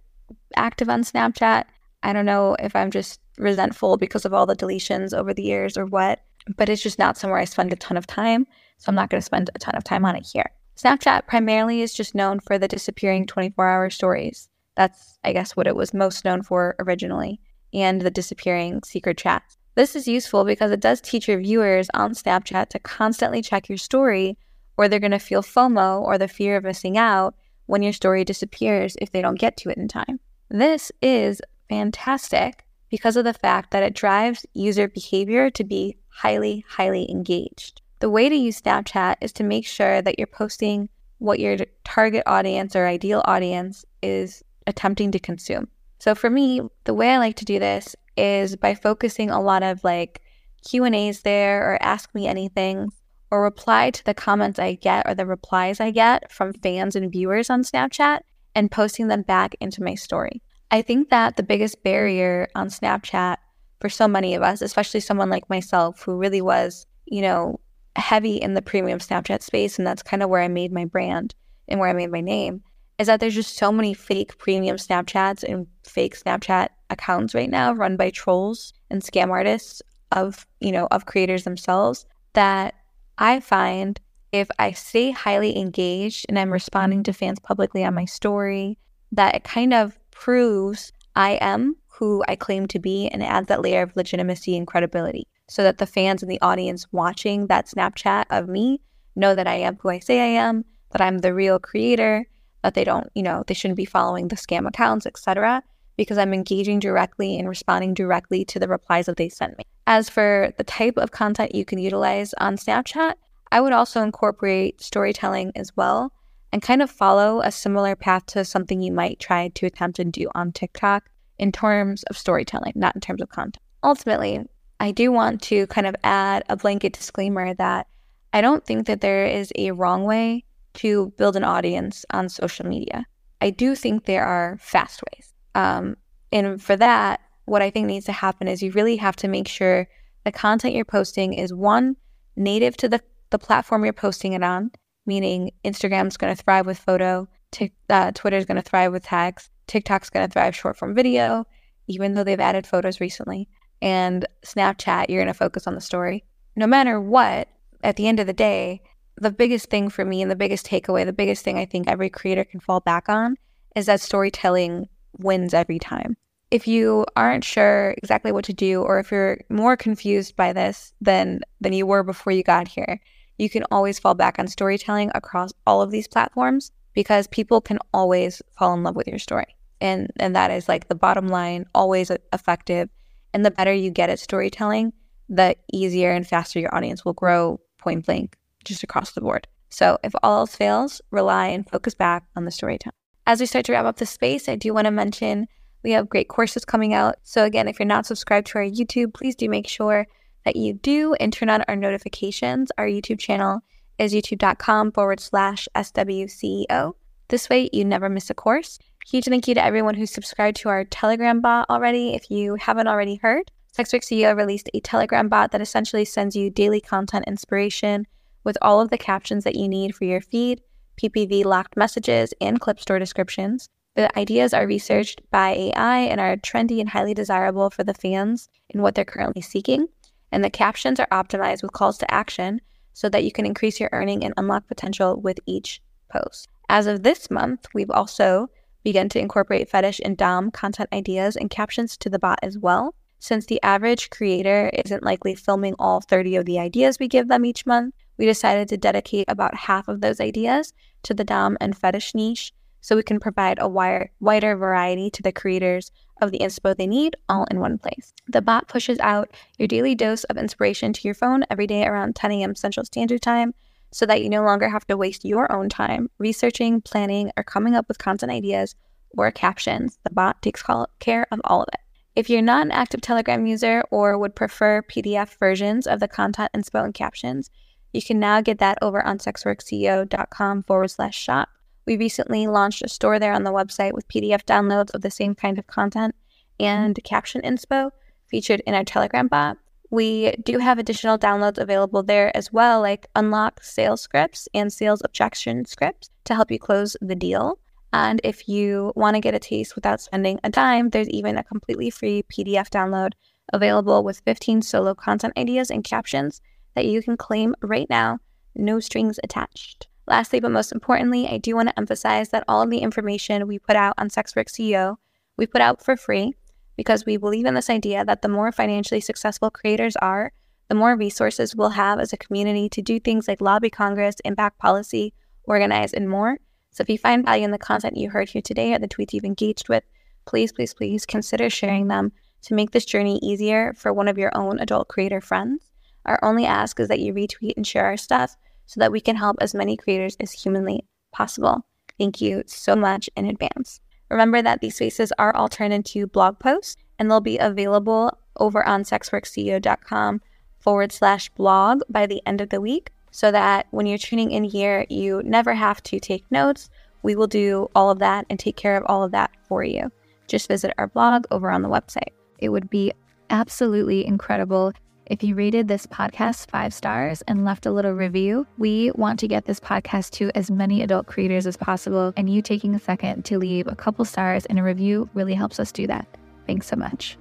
active 0.56 0.88
on 0.88 1.02
Snapchat. 1.02 1.64
I 2.02 2.12
don't 2.12 2.26
know 2.26 2.57
if 2.59 2.75
I'm 2.75 2.90
just 2.90 3.21
resentful 3.38 3.97
because 3.97 4.25
of 4.25 4.33
all 4.33 4.47
the 4.47 4.57
deletions 4.57 5.12
over 5.12 5.35
the 5.35 5.42
years 5.42 5.76
or 5.76 5.87
what, 5.87 6.21
but 6.57 6.69
it's 6.69 6.83
just 6.83 6.99
not 6.99 7.16
somewhere 7.16 7.38
I 7.38 7.45
spend 7.45 7.73
a 7.73 7.76
ton 7.76 7.97
of 7.97 8.07
time. 8.07 8.47
So 8.78 8.88
I'm 8.88 8.95
not 8.95 9.11
going 9.11 9.21
to 9.21 9.25
spend 9.25 9.50
a 9.54 9.59
ton 9.59 9.75
of 9.75 9.85
time 9.85 10.04
on 10.04 10.16
it 10.16 10.26
here. 10.33 10.50
Snapchat 10.76 11.26
primarily 11.26 11.83
is 11.83 11.92
just 11.92 12.14
known 12.14 12.40
for 12.40 12.59
the 12.59 12.69
disappearing 12.69 13.26
24 13.26 13.69
hour 13.69 13.90
stories. 13.90 14.49
That's, 14.76 15.19
I 15.25 15.35
guess, 15.35 15.54
what 15.54 15.66
it 15.66 15.76
was 15.76 15.92
most 15.92 16.25
known 16.25 16.42
for 16.42 16.75
originally, 16.78 17.38
and 17.75 18.00
the 18.00 18.11
disappearing 18.11 18.80
secret 18.85 19.19
chats. 19.19 19.59
This 19.75 19.95
is 19.95 20.09
useful 20.09 20.45
because 20.45 20.71
it 20.71 20.80
does 20.80 21.00
teach 21.00 21.28
your 21.28 21.40
viewers 21.40 21.88
on 21.92 22.14
Snapchat 22.14 22.69
to 22.71 22.78
constantly 22.78 23.42
check 23.42 23.69
your 23.69 23.78
story, 23.78 24.38
or 24.76 24.88
they're 24.88 24.99
going 24.99 25.11
to 25.11 25.19
feel 25.19 25.42
FOMO 25.42 26.00
or 26.00 26.16
the 26.16 26.28
fear 26.28 26.57
of 26.57 26.64
missing 26.64 26.97
out 26.97 27.35
when 27.66 27.83
your 27.83 27.92
story 27.92 28.25
disappears 28.25 28.97
if 29.00 29.12
they 29.12 29.21
don't 29.21 29.38
get 29.38 29.57
to 29.59 29.69
it 29.69 29.76
in 29.76 29.87
time. 29.87 30.19
This 30.49 30.90
is 31.02 31.40
fantastic 31.70 32.66
because 32.90 33.16
of 33.16 33.24
the 33.24 33.32
fact 33.32 33.70
that 33.70 33.84
it 33.84 33.94
drives 33.94 34.44
user 34.52 34.88
behavior 34.88 35.48
to 35.50 35.64
be 35.64 35.96
highly, 36.08 36.64
highly 36.68 37.08
engaged. 37.10 37.80
The 38.00 38.10
way 38.10 38.28
to 38.28 38.34
use 38.34 38.60
Snapchat 38.60 39.16
is 39.20 39.32
to 39.34 39.44
make 39.44 39.66
sure 39.66 40.02
that 40.02 40.18
you're 40.18 40.26
posting 40.26 40.88
what 41.18 41.38
your 41.38 41.56
target 41.84 42.24
audience 42.26 42.74
or 42.74 42.86
ideal 42.86 43.22
audience 43.24 43.84
is 44.02 44.42
attempting 44.66 45.12
to 45.12 45.18
consume. 45.18 45.68
So 45.98 46.14
for 46.14 46.28
me, 46.28 46.60
the 46.84 46.94
way 46.94 47.10
I 47.10 47.18
like 47.18 47.36
to 47.36 47.44
do 47.44 47.58
this 47.58 47.94
is 48.16 48.56
by 48.56 48.74
focusing 48.74 49.30
a 49.30 49.40
lot 49.40 49.62
of 49.62 49.84
like 49.84 50.22
Q&As 50.66 51.20
there 51.20 51.70
or 51.70 51.82
ask 51.82 52.12
me 52.14 52.26
anything 52.26 52.90
or 53.30 53.42
reply 53.42 53.90
to 53.90 54.04
the 54.04 54.14
comments 54.14 54.58
I 54.58 54.74
get 54.74 55.06
or 55.06 55.14
the 55.14 55.26
replies 55.26 55.78
I 55.78 55.90
get 55.90 56.32
from 56.32 56.52
fans 56.52 56.96
and 56.96 57.12
viewers 57.12 57.48
on 57.48 57.62
Snapchat 57.62 58.20
and 58.54 58.72
posting 58.72 59.08
them 59.08 59.22
back 59.22 59.54
into 59.60 59.82
my 59.82 59.94
story. 59.94 60.42
I 60.70 60.82
think 60.82 61.10
that 61.10 61.36
the 61.36 61.42
biggest 61.42 61.82
barrier 61.82 62.48
on 62.54 62.68
Snapchat 62.68 63.36
for 63.80 63.88
so 63.88 64.06
many 64.06 64.34
of 64.34 64.42
us, 64.42 64.62
especially 64.62 65.00
someone 65.00 65.30
like 65.30 65.48
myself 65.50 66.02
who 66.02 66.16
really 66.16 66.40
was, 66.40 66.86
you 67.06 67.22
know, 67.22 67.58
heavy 67.96 68.36
in 68.36 68.54
the 68.54 68.62
premium 68.62 68.98
Snapchat 68.98 69.42
space, 69.42 69.78
and 69.78 69.86
that's 69.86 70.02
kind 70.02 70.22
of 70.22 70.28
where 70.28 70.42
I 70.42 70.48
made 70.48 70.72
my 70.72 70.84
brand 70.84 71.34
and 71.66 71.80
where 71.80 71.88
I 71.88 71.92
made 71.92 72.10
my 72.10 72.20
name, 72.20 72.62
is 72.98 73.06
that 73.06 73.20
there's 73.20 73.34
just 73.34 73.56
so 73.56 73.72
many 73.72 73.94
fake 73.94 74.38
premium 74.38 74.76
Snapchats 74.76 75.42
and 75.42 75.66
fake 75.84 76.16
Snapchat 76.16 76.68
accounts 76.90 77.34
right 77.34 77.50
now 77.50 77.72
run 77.72 77.96
by 77.96 78.10
trolls 78.10 78.72
and 78.90 79.02
scam 79.02 79.30
artists 79.30 79.82
of, 80.12 80.46
you 80.60 80.72
know, 80.72 80.86
of 80.90 81.06
creators 81.06 81.44
themselves 81.44 82.06
that 82.34 82.74
I 83.18 83.40
find 83.40 84.00
if 84.32 84.48
I 84.58 84.72
stay 84.72 85.10
highly 85.10 85.58
engaged 85.58 86.26
and 86.28 86.38
I'm 86.38 86.52
responding 86.52 87.02
to 87.04 87.12
fans 87.12 87.40
publicly 87.40 87.84
on 87.84 87.94
my 87.94 88.04
story, 88.04 88.78
that 89.12 89.34
it 89.34 89.44
kind 89.44 89.74
of 89.74 89.98
proves 90.20 90.92
I 91.16 91.38
am 91.40 91.76
who 91.86 92.22
I 92.28 92.36
claim 92.36 92.66
to 92.68 92.78
be 92.78 93.09
and 93.09 93.22
adds 93.22 93.48
that 93.48 93.62
layer 93.62 93.83
of 93.83 93.96
legitimacy 93.96 94.54
and 94.56 94.66
credibility 94.66 95.26
so 95.48 95.62
that 95.62 95.78
the 95.78 95.87
fans 95.87 96.22
and 96.22 96.30
the 96.30 96.40
audience 96.42 96.87
watching 96.92 97.46
that 97.46 97.66
Snapchat 97.66 98.26
of 98.30 98.46
me 98.46 98.83
know 99.16 99.35
that 99.35 99.48
I 99.48 99.54
am 99.54 99.78
who 99.80 99.88
I 99.88 99.98
say 99.98 100.20
I 100.20 100.40
am, 100.40 100.66
that 100.92 101.00
I'm 101.00 101.18
the 101.18 101.35
real 101.35 101.59
creator, 101.59 102.26
that 102.62 102.74
they 102.74 102.85
don't, 102.85 103.09
you 103.14 103.22
know, 103.22 103.44
they 103.46 103.54
shouldn't 103.54 103.78
be 103.78 103.87
following 103.87 104.28
the 104.28 104.37
scam 104.37 104.68
accounts, 104.68 105.06
etc 105.06 105.62
because 105.96 106.16
I'm 106.16 106.33
engaging 106.33 106.78
directly 106.78 107.38
and 107.38 107.46
responding 107.46 107.92
directly 107.92 108.42
to 108.46 108.59
the 108.59 108.68
replies 108.68 109.04
that 109.04 109.18
they 109.18 109.28
send 109.28 109.59
me. 109.59 109.64
As 109.87 110.09
for 110.09 110.50
the 110.56 110.64
type 110.64 110.96
of 110.96 111.11
content 111.11 111.54
you 111.54 111.66
can 111.66 111.78
utilize 111.78 112.33
on 112.38 112.56
Snapchat, 112.56 113.16
I 113.52 113.61
would 113.61 113.74
also 113.74 114.00
incorporate 114.00 114.80
storytelling 114.80 115.52
as 115.54 115.76
well 115.76 116.14
and 116.52 116.62
kind 116.62 116.82
of 116.82 116.90
follow 116.90 117.40
a 117.40 117.52
similar 117.52 117.94
path 117.94 118.26
to 118.26 118.44
something 118.44 118.80
you 118.80 118.92
might 118.92 119.20
try 119.20 119.48
to 119.48 119.66
attempt 119.66 119.98
and 119.98 120.12
do 120.12 120.28
on 120.34 120.52
TikTok 120.52 121.08
in 121.38 121.52
terms 121.52 122.02
of 122.04 122.18
storytelling, 122.18 122.72
not 122.76 122.94
in 122.94 123.00
terms 123.00 123.22
of 123.22 123.28
content. 123.28 123.62
Ultimately, 123.82 124.40
I 124.78 124.90
do 124.90 125.12
want 125.12 125.42
to 125.42 125.66
kind 125.68 125.86
of 125.86 125.94
add 126.04 126.42
a 126.48 126.56
blanket 126.56 126.92
disclaimer 126.92 127.54
that 127.54 127.86
I 128.32 128.40
don't 128.40 128.64
think 128.64 128.86
that 128.86 129.00
there 129.00 129.26
is 129.26 129.52
a 129.56 129.70
wrong 129.72 130.04
way 130.04 130.44
to 130.74 131.12
build 131.16 131.36
an 131.36 131.44
audience 131.44 132.04
on 132.10 132.28
social 132.28 132.66
media. 132.66 133.04
I 133.40 133.50
do 133.50 133.74
think 133.74 134.04
there 134.04 134.24
are 134.24 134.58
fast 134.60 135.02
ways. 135.12 135.32
Um, 135.54 135.96
and 136.30 136.62
for 136.62 136.76
that, 136.76 137.20
what 137.46 137.62
I 137.62 137.70
think 137.70 137.86
needs 137.86 138.06
to 138.06 138.12
happen 138.12 138.46
is 138.46 138.62
you 138.62 138.70
really 138.72 138.96
have 138.96 139.16
to 139.16 139.28
make 139.28 139.48
sure 139.48 139.88
the 140.24 140.32
content 140.32 140.74
you're 140.74 140.84
posting 140.84 141.32
is 141.34 141.52
one, 141.52 141.96
native 142.36 142.76
to 142.78 142.88
the, 142.88 143.00
the 143.30 143.38
platform 143.38 143.84
you're 143.84 143.92
posting 143.92 144.34
it 144.34 144.42
on, 144.42 144.70
meaning 145.06 145.52
Instagram's 145.64 146.16
going 146.16 146.34
to 146.34 146.42
thrive 146.42 146.66
with 146.66 146.78
photo, 146.78 147.28
t- 147.50 147.72
uh, 147.88 148.12
Twitter's 148.14 148.44
going 148.44 148.62
to 148.62 148.68
thrive 148.68 148.92
with 148.92 149.04
tags, 149.04 149.50
TikTok's 149.66 150.10
going 150.10 150.26
to 150.26 150.32
thrive 150.32 150.54
short 150.54 150.76
form 150.76 150.94
video, 150.94 151.46
even 151.86 152.14
though 152.14 152.24
they've 152.24 152.40
added 152.40 152.66
photos 152.66 153.00
recently, 153.00 153.48
and 153.82 154.26
Snapchat, 154.44 155.08
you're 155.08 155.22
going 155.22 155.32
to 155.32 155.34
focus 155.34 155.66
on 155.66 155.74
the 155.74 155.80
story. 155.80 156.24
No 156.56 156.66
matter 156.66 157.00
what, 157.00 157.48
at 157.82 157.96
the 157.96 158.06
end 158.06 158.20
of 158.20 158.26
the 158.26 158.32
day, 158.32 158.82
the 159.16 159.30
biggest 159.30 159.70
thing 159.70 159.88
for 159.88 160.04
me 160.04 160.22
and 160.22 160.30
the 160.30 160.36
biggest 160.36 160.66
takeaway, 160.66 161.04
the 161.04 161.12
biggest 161.12 161.44
thing 161.44 161.58
I 161.58 161.66
think 161.66 161.88
every 161.88 162.10
creator 162.10 162.44
can 162.44 162.60
fall 162.60 162.80
back 162.80 163.08
on 163.08 163.36
is 163.76 163.86
that 163.86 164.00
storytelling 164.00 164.88
wins 165.18 165.54
every 165.54 165.78
time. 165.78 166.16
If 166.50 166.66
you 166.66 167.06
aren't 167.14 167.44
sure 167.44 167.94
exactly 167.98 168.32
what 168.32 168.44
to 168.46 168.52
do, 168.52 168.82
or 168.82 168.98
if 168.98 169.12
you're 169.12 169.38
more 169.48 169.76
confused 169.76 170.34
by 170.34 170.52
this 170.52 170.92
than 171.00 171.40
than 171.60 171.72
you 171.72 171.86
were 171.86 172.02
before 172.02 172.32
you 172.32 172.42
got 172.42 172.66
here, 172.66 173.00
you 173.40 173.48
can 173.48 173.64
always 173.70 173.98
fall 173.98 174.14
back 174.14 174.38
on 174.38 174.46
storytelling 174.46 175.11
across 175.14 175.50
all 175.66 175.81
of 175.81 175.90
these 175.90 176.07
platforms 176.07 176.70
because 176.92 177.26
people 177.29 177.61
can 177.61 177.79
always 177.94 178.42
fall 178.59 178.74
in 178.74 178.83
love 178.83 178.96
with 178.96 179.09
your 179.09 179.18
story. 179.18 179.57
And 179.81 180.11
and 180.16 180.37
that 180.37 180.50
is 180.50 180.68
like 180.68 180.88
the 180.88 180.94
bottom 180.94 181.29
line, 181.29 181.64
always 181.74 182.11
effective. 182.33 182.90
And 183.33 183.44
the 183.44 183.50
better 183.50 183.72
you 183.72 183.90
get 183.90 184.11
at 184.11 184.18
storytelling, 184.18 184.92
the 185.29 185.57
easier 185.72 186.11
and 186.11 186.26
faster 186.26 186.61
your 186.61 186.74
audience 186.74 187.05
will 187.05 187.14
grow 187.14 187.61
point 187.79 188.05
blank 188.05 188.37
just 188.64 188.83
across 188.83 189.12
the 189.12 189.22
board. 189.22 189.46
So 189.70 189.98
if 190.05 190.12
all 190.22 190.40
else 190.40 190.55
fails, 190.55 191.00
rely 191.11 191.46
and 191.46 191.68
focus 191.68 191.94
back 191.94 192.24
on 192.37 192.44
the 192.44 192.50
storytelling. 192.50 192.92
As 193.26 193.40
we 193.40 193.46
start 193.46 193.64
to 193.66 193.72
wrap 193.72 193.87
up 193.87 193.96
the 193.96 194.07
space, 194.07 194.48
I 194.48 194.57
do 194.57 194.74
want 194.74 194.87
to 194.87 194.90
mention 194.90 195.46
we 195.83 195.92
have 195.92 196.11
great 196.11 196.29
courses 196.29 196.66
coming 196.66 196.92
out. 196.92 197.16
So, 197.22 197.44
again, 197.44 197.68
if 197.68 197.79
you're 197.79 197.87
not 197.87 198.05
subscribed 198.05 198.48
to 198.48 198.59
our 198.59 198.64
YouTube, 198.64 199.14
please 199.14 199.35
do 199.35 199.48
make 199.48 199.66
sure 199.66 200.07
that 200.44 200.57
you 200.57 200.74
do 200.74 201.14
and 201.14 201.33
turn 201.33 201.48
on 201.48 201.64
our 201.68 201.76
notifications. 201.76 202.70
Our 202.79 202.87
YouTube 202.87 203.18
channel 203.18 203.61
is 203.98 204.14
youtube.com 204.14 204.92
forward 204.92 205.20
slash 205.20 205.68
SWCEO. 205.74 206.94
This 207.29 207.48
way, 207.48 207.68
you 207.72 207.85
never 207.85 208.09
miss 208.09 208.31
a 208.31 208.35
course. 208.35 208.79
Huge 209.07 209.26
thank 209.26 209.46
you 209.46 209.55
to 209.55 209.64
everyone 209.64 209.94
who's 209.94 210.11
subscribed 210.11 210.57
to 210.59 210.68
our 210.68 210.85
Telegram 210.85 211.40
bot 211.40 211.68
already. 211.70 212.14
If 212.14 212.31
you 212.31 212.57
haven't 212.57 212.88
already 212.88 213.16
heard, 213.16 213.50
Sex 213.72 213.92
Work 213.92 214.03
CEO 214.03 214.37
released 214.37 214.68
a 214.74 214.81
Telegram 214.81 215.29
bot 215.29 215.53
that 215.53 215.61
essentially 215.61 216.05
sends 216.05 216.35
you 216.35 216.50
daily 216.50 216.81
content 216.81 217.26
inspiration 217.26 218.07
with 218.42 218.59
all 218.62 218.81
of 218.81 218.90
the 218.90 218.98
captions 218.98 219.44
that 219.44 219.57
you 219.57 219.68
need 219.68 219.94
for 219.94 220.05
your 220.05 220.20
feed. 220.20 220.61
PPV 221.00 221.44
locked 221.44 221.76
messages, 221.76 222.35
and 222.40 222.61
clip 222.61 222.79
store 222.79 222.98
descriptions. 222.98 223.68
The 223.96 224.16
ideas 224.18 224.55
are 224.55 224.66
researched 224.66 225.22
by 225.31 225.50
AI 225.50 226.00
and 226.00 226.20
are 226.20 226.37
trendy 226.37 226.81
and 226.81 226.88
highly 226.88 227.14
desirable 227.14 227.70
for 227.70 227.85
the 227.85 227.94
fans 227.94 228.48
in 228.68 228.83
what 228.83 228.94
they're 228.94 229.05
currently 229.05 229.42
seeking. 229.42 229.88
And 230.33 230.45
the 230.45 230.51
captions 230.51 231.01
are 231.01 231.09
optimized 231.11 231.62
with 231.62 231.73
calls 231.73 231.99
to 231.99 232.12
action 232.12 232.61
so 232.93 233.09
that 233.09 233.25
you 233.25 233.33
can 233.33 233.47
increase 233.47 233.81
your 233.81 233.90
earning 233.93 234.25
and 234.25 234.35
unlock 234.37 234.66
potential 234.66 235.21
with 235.21 235.38
each 235.47 235.81
post. 236.11 236.49
As 236.69 236.87
of 236.87 237.03
this 237.03 237.31
month, 237.31 237.66
we've 237.75 237.90
also 237.90 238.49
begun 238.85 239.09
to 239.11 239.19
incorporate 239.19 239.69
fetish 239.69 240.01
and 240.05 240.16
Dom 240.16 240.51
content 240.51 240.88
ideas 240.93 241.37
and 241.37 241.51
captions 241.51 241.97
to 241.99 242.09
the 242.09 242.19
bot 242.19 242.38
as 242.43 242.59
well. 242.59 242.95
Since 243.19 243.47
the 243.47 243.62
average 243.62 244.09
creator 244.11 244.71
isn't 244.85 245.03
likely 245.03 245.35
filming 245.35 245.75
all 245.79 246.01
30 246.01 246.37
of 246.37 246.47
the 246.47 246.59
ideas 246.59 246.99
we 246.99 247.09
give 247.09 247.29
them 247.29 247.45
each 247.45 247.66
month, 247.66 247.95
we 248.16 248.25
decided 248.25 248.69
to 248.69 248.77
dedicate 248.77 249.27
about 249.29 249.55
half 249.55 249.88
of 249.88 250.01
those 250.01 250.21
ideas 250.21 250.73
to 251.03 251.12
the 251.12 251.25
Dom 251.25 251.59
and 251.61 251.77
fetish 251.77 252.14
niche 252.14 252.53
so 252.81 252.97
we 252.97 253.03
can 253.03 253.21
provide 253.21 253.59
a 253.61 253.69
wider, 253.69 254.57
variety 254.57 255.11
to 255.11 255.23
the 255.23 255.33
creators 255.33 255.90
of 256.20 256.30
the 256.30 256.38
inspo 256.38 256.76
they 256.76 256.87
need 256.87 257.16
all 257.28 257.44
in 257.50 257.61
one 257.61 257.78
place. 257.78 258.12
The 258.28 258.42
bot 258.42 258.68
pushes 258.68 258.98
out 259.00 259.30
your 259.59 259.68
daily 259.68 259.94
dose 259.94 260.24
of 260.24 260.37
inspiration 260.37 260.92
to 260.92 261.00
your 261.02 261.14
phone 261.14 261.44
every 261.50 261.66
day 261.66 261.85
around 261.85 262.16
10 262.16 262.33
a.m. 262.33 262.54
Central 262.54 262.85
Standard 262.85 263.22
Time 263.22 263.54
so 263.92 264.06
that 264.06 264.22
you 264.22 264.28
no 264.28 264.42
longer 264.42 264.68
have 264.68 264.87
to 264.87 264.96
waste 264.96 265.24
your 265.24 265.50
own 265.52 265.68
time 265.68 266.09
researching, 266.18 266.80
planning, 266.80 267.30
or 267.37 267.42
coming 267.42 267.74
up 267.74 267.88
with 267.88 267.98
content 267.98 268.30
ideas 268.30 268.74
or 269.16 269.30
captions. 269.30 269.98
The 270.04 270.11
bot 270.11 270.40
takes 270.42 270.62
care 271.00 271.26
of 271.30 271.40
all 271.44 271.62
of 271.62 271.68
it. 271.72 271.80
If 272.16 272.28
you're 272.28 272.42
not 272.42 272.66
an 272.66 272.72
active 272.72 273.00
Telegram 273.00 273.46
user 273.46 273.83
or 273.90 274.18
would 274.18 274.35
prefer 274.35 274.83
PDF 274.83 275.38
versions 275.38 275.87
of 275.87 276.00
the 276.00 276.09
content 276.09 276.50
inspo 276.54 276.85
and 276.85 276.94
captions, 276.94 277.50
you 277.92 278.02
can 278.02 278.20
now 278.20 278.40
get 278.40 278.59
that 278.59 278.78
over 278.83 279.04
on 279.04 279.18
sexworkceo.com 279.18 280.62
forward 280.64 280.88
slash 280.88 281.18
shop. 281.18 281.48
We 281.87 281.97
recently 281.97 282.47
launched 282.47 282.83
a 282.83 282.88
store 282.88 283.19
there 283.19 283.33
on 283.33 283.45
the 283.45 283.53
website 283.53 283.93
with 283.93 284.09
PDF 284.09 284.45
downloads 284.45 284.95
of 284.95 285.03
the 285.03 285.11
same 285.11 285.35
kind 285.35 285.59
of 285.59 285.66
content 285.66 286.14
and 286.59 286.95
mm-hmm. 286.95 287.09
caption 287.09 287.43
inspo 287.43 287.90
featured 288.29 288.62
in 288.66 288.75
our 288.75 288.85
Telegram 288.85 289.29
bot. 289.29 289.57
We 289.90 290.33
do 290.45 290.59
have 290.59 290.79
additional 290.79 291.19
downloads 291.19 291.59
available 291.59 292.05
there 292.05 292.35
as 292.37 292.53
well, 292.53 292.81
like 292.81 293.09
unlock 293.16 293.62
sales 293.62 294.01
scripts 294.01 294.49
and 294.55 294.73
sales 294.73 295.03
objection 295.05 295.64
scripts 295.64 296.11
to 296.25 296.35
help 296.35 296.51
you 296.51 296.61
close 296.61 296.97
the 297.01 297.16
deal. 297.16 297.59
And 297.93 298.21
if 298.23 298.49
you 298.49 298.93
want 298.95 299.16
to 299.16 299.21
get 299.21 299.35
a 299.35 299.40
taste 299.40 299.75
without 299.75 300.01
spending 300.01 300.38
a 300.45 300.51
dime, 300.51 300.90
there's 300.90 301.09
even 301.09 301.37
a 301.37 301.43
completely 301.43 301.90
free 301.90 302.23
PDF 302.31 302.69
download 302.69 303.14
available 303.53 304.05
with 304.05 304.23
15 304.25 304.62
solo 304.62 304.95
content 304.95 305.35
ideas 305.37 305.73
and 305.73 305.83
captions 305.83 306.40
that 306.77 306.87
you 306.87 307.03
can 307.03 307.16
claim 307.16 307.57
right 307.62 307.90
now, 307.90 308.21
no 308.55 308.79
strings 308.79 309.19
attached. 309.25 309.88
Lastly, 310.11 310.40
but 310.40 310.51
most 310.51 310.73
importantly, 310.73 311.29
I 311.29 311.38
do 311.38 311.55
want 311.55 311.68
to 311.68 311.79
emphasize 311.79 312.31
that 312.31 312.42
all 312.49 312.62
of 312.62 312.68
the 312.68 312.79
information 312.79 313.46
we 313.46 313.61
put 313.61 313.77
out 313.77 313.94
on 313.96 314.11
Sex 314.11 314.35
Work 314.35 314.49
CEO, 314.49 314.96
we 315.38 315.46
put 315.46 315.61
out 315.61 315.85
for 315.85 315.96
free 315.96 316.35
because 316.77 317.07
we 317.07 317.16
believe 317.16 317.46
in 317.46 317.55
this 317.55 317.70
idea 317.70 318.05
that 318.05 318.20
the 318.20 318.29
more 318.29 318.51
financially 318.51 319.01
successful 319.01 319.53
creators 319.53 319.94
are, 320.03 320.33
the 320.68 320.75
more 320.75 320.96
resources 320.96 321.55
we'll 321.55 321.70
have 321.70 322.01
as 322.01 322.12
a 322.12 322.16
community 322.16 322.68
to 322.70 322.83
do 322.83 322.99
things 322.99 323.29
like 323.29 323.40
lobby 323.40 323.70
Congress, 323.70 324.16
impact 324.25 324.59
policy, 324.59 325.14
organize, 325.44 325.92
and 325.92 326.11
more. 326.11 326.38
So 326.73 326.83
if 326.83 326.90
you 326.90 326.99
find 326.99 327.25
value 327.25 327.44
in 327.44 327.53
the 327.53 327.59
content 327.59 327.96
you 327.96 328.11
heard 328.11 328.31
here 328.31 328.42
today 328.42 328.75
or 328.75 328.81
the 328.81 328.88
tweets 328.88 329.12
you've 329.12 329.25
engaged 329.25 329.68
with, 329.68 329.85
please, 330.27 330.51
please, 330.51 330.75
please 330.75 331.07
consider 331.07 331.49
sharing 331.49 331.87
them 331.87 332.11
to 332.42 332.55
make 332.55 332.73
this 332.73 332.85
journey 332.85 333.20
easier 333.23 333.75
for 333.77 333.92
one 333.92 334.09
of 334.09 334.18
your 334.18 334.37
own 334.37 334.59
adult 334.59 334.88
creator 334.88 335.20
friends. 335.20 335.70
Our 336.05 336.18
only 336.25 336.46
ask 336.46 336.81
is 336.81 336.88
that 336.88 336.99
you 336.99 337.14
retweet 337.14 337.53
and 337.57 337.64
share 337.64 337.85
our 337.85 337.96
stuff 337.96 338.35
so 338.70 338.78
that 338.78 338.92
we 338.92 339.00
can 339.00 339.16
help 339.16 339.37
as 339.40 339.52
many 339.52 339.76
creators 339.76 340.16
as 340.20 340.30
humanly 340.30 340.87
possible. 341.11 341.66
Thank 341.98 342.20
you 342.20 342.44
so 342.46 342.76
much 342.76 343.11
in 343.16 343.26
advance. 343.26 343.80
Remember 344.09 344.40
that 344.42 344.61
these 344.61 344.76
spaces 344.76 345.12
are 345.18 345.35
all 345.35 345.48
turned 345.48 345.72
into 345.72 346.06
blog 346.06 346.38
posts 346.38 346.76
and 346.96 347.11
they'll 347.11 347.20
be 347.20 347.37
available 347.37 348.16
over 348.37 348.64
on 348.64 348.85
sexworkceo.com 348.85 350.20
forward 350.61 350.92
slash 350.92 351.28
blog 351.30 351.83
by 351.90 352.06
the 352.06 352.22
end 352.24 352.40
of 352.40 352.50
the 352.50 352.61
week 352.61 352.92
so 353.11 353.33
that 353.33 353.66
when 353.72 353.87
you're 353.87 353.98
tuning 353.98 354.30
in 354.30 354.44
here, 354.44 354.87
you 354.88 355.20
never 355.24 355.52
have 355.52 355.83
to 355.83 355.98
take 355.98 356.30
notes. 356.30 356.70
We 357.02 357.16
will 357.16 357.26
do 357.26 357.68
all 357.74 357.90
of 357.90 357.98
that 357.98 358.24
and 358.30 358.38
take 358.38 358.56
care 358.56 358.76
of 358.76 358.85
all 358.87 359.02
of 359.02 359.11
that 359.11 359.33
for 359.48 359.64
you. 359.64 359.90
Just 360.28 360.46
visit 360.46 360.72
our 360.78 360.87
blog 360.87 361.24
over 361.33 361.50
on 361.50 361.62
the 361.62 361.68
website. 361.68 362.12
It 362.38 362.50
would 362.50 362.70
be 362.70 362.92
absolutely 363.30 364.06
incredible 364.06 364.72
if 365.11 365.25
you 365.25 365.35
rated 365.35 365.66
this 365.66 365.87
podcast 365.87 366.49
five 366.51 366.73
stars 366.73 367.20
and 367.23 367.44
left 367.44 367.66
a 367.66 367.73
little 367.73 367.92
review, 367.92 368.46
we 368.59 368.92
want 368.94 369.18
to 369.18 369.27
get 369.27 369.44
this 369.44 369.59
podcast 369.59 370.11
to 370.12 370.31
as 370.37 370.53
many 370.53 370.83
adult 370.83 371.09
creators 371.09 371.49
as 371.49 371.57
possible. 371.57 372.12
And 372.16 372.31
you 372.31 372.40
taking 372.40 372.77
a 372.77 372.79
second 372.79 373.25
to 373.25 373.37
leave 373.37 373.66
a 373.66 373.75
couple 373.75 374.05
stars 374.05 374.46
and 374.46 374.61
a 374.61 374.62
review 374.62 375.11
really 375.12 375.35
helps 375.35 375.59
us 375.59 375.73
do 375.73 375.88
that. 375.88 376.07
Thanks 376.46 376.68
so 376.68 376.77
much. 376.77 377.18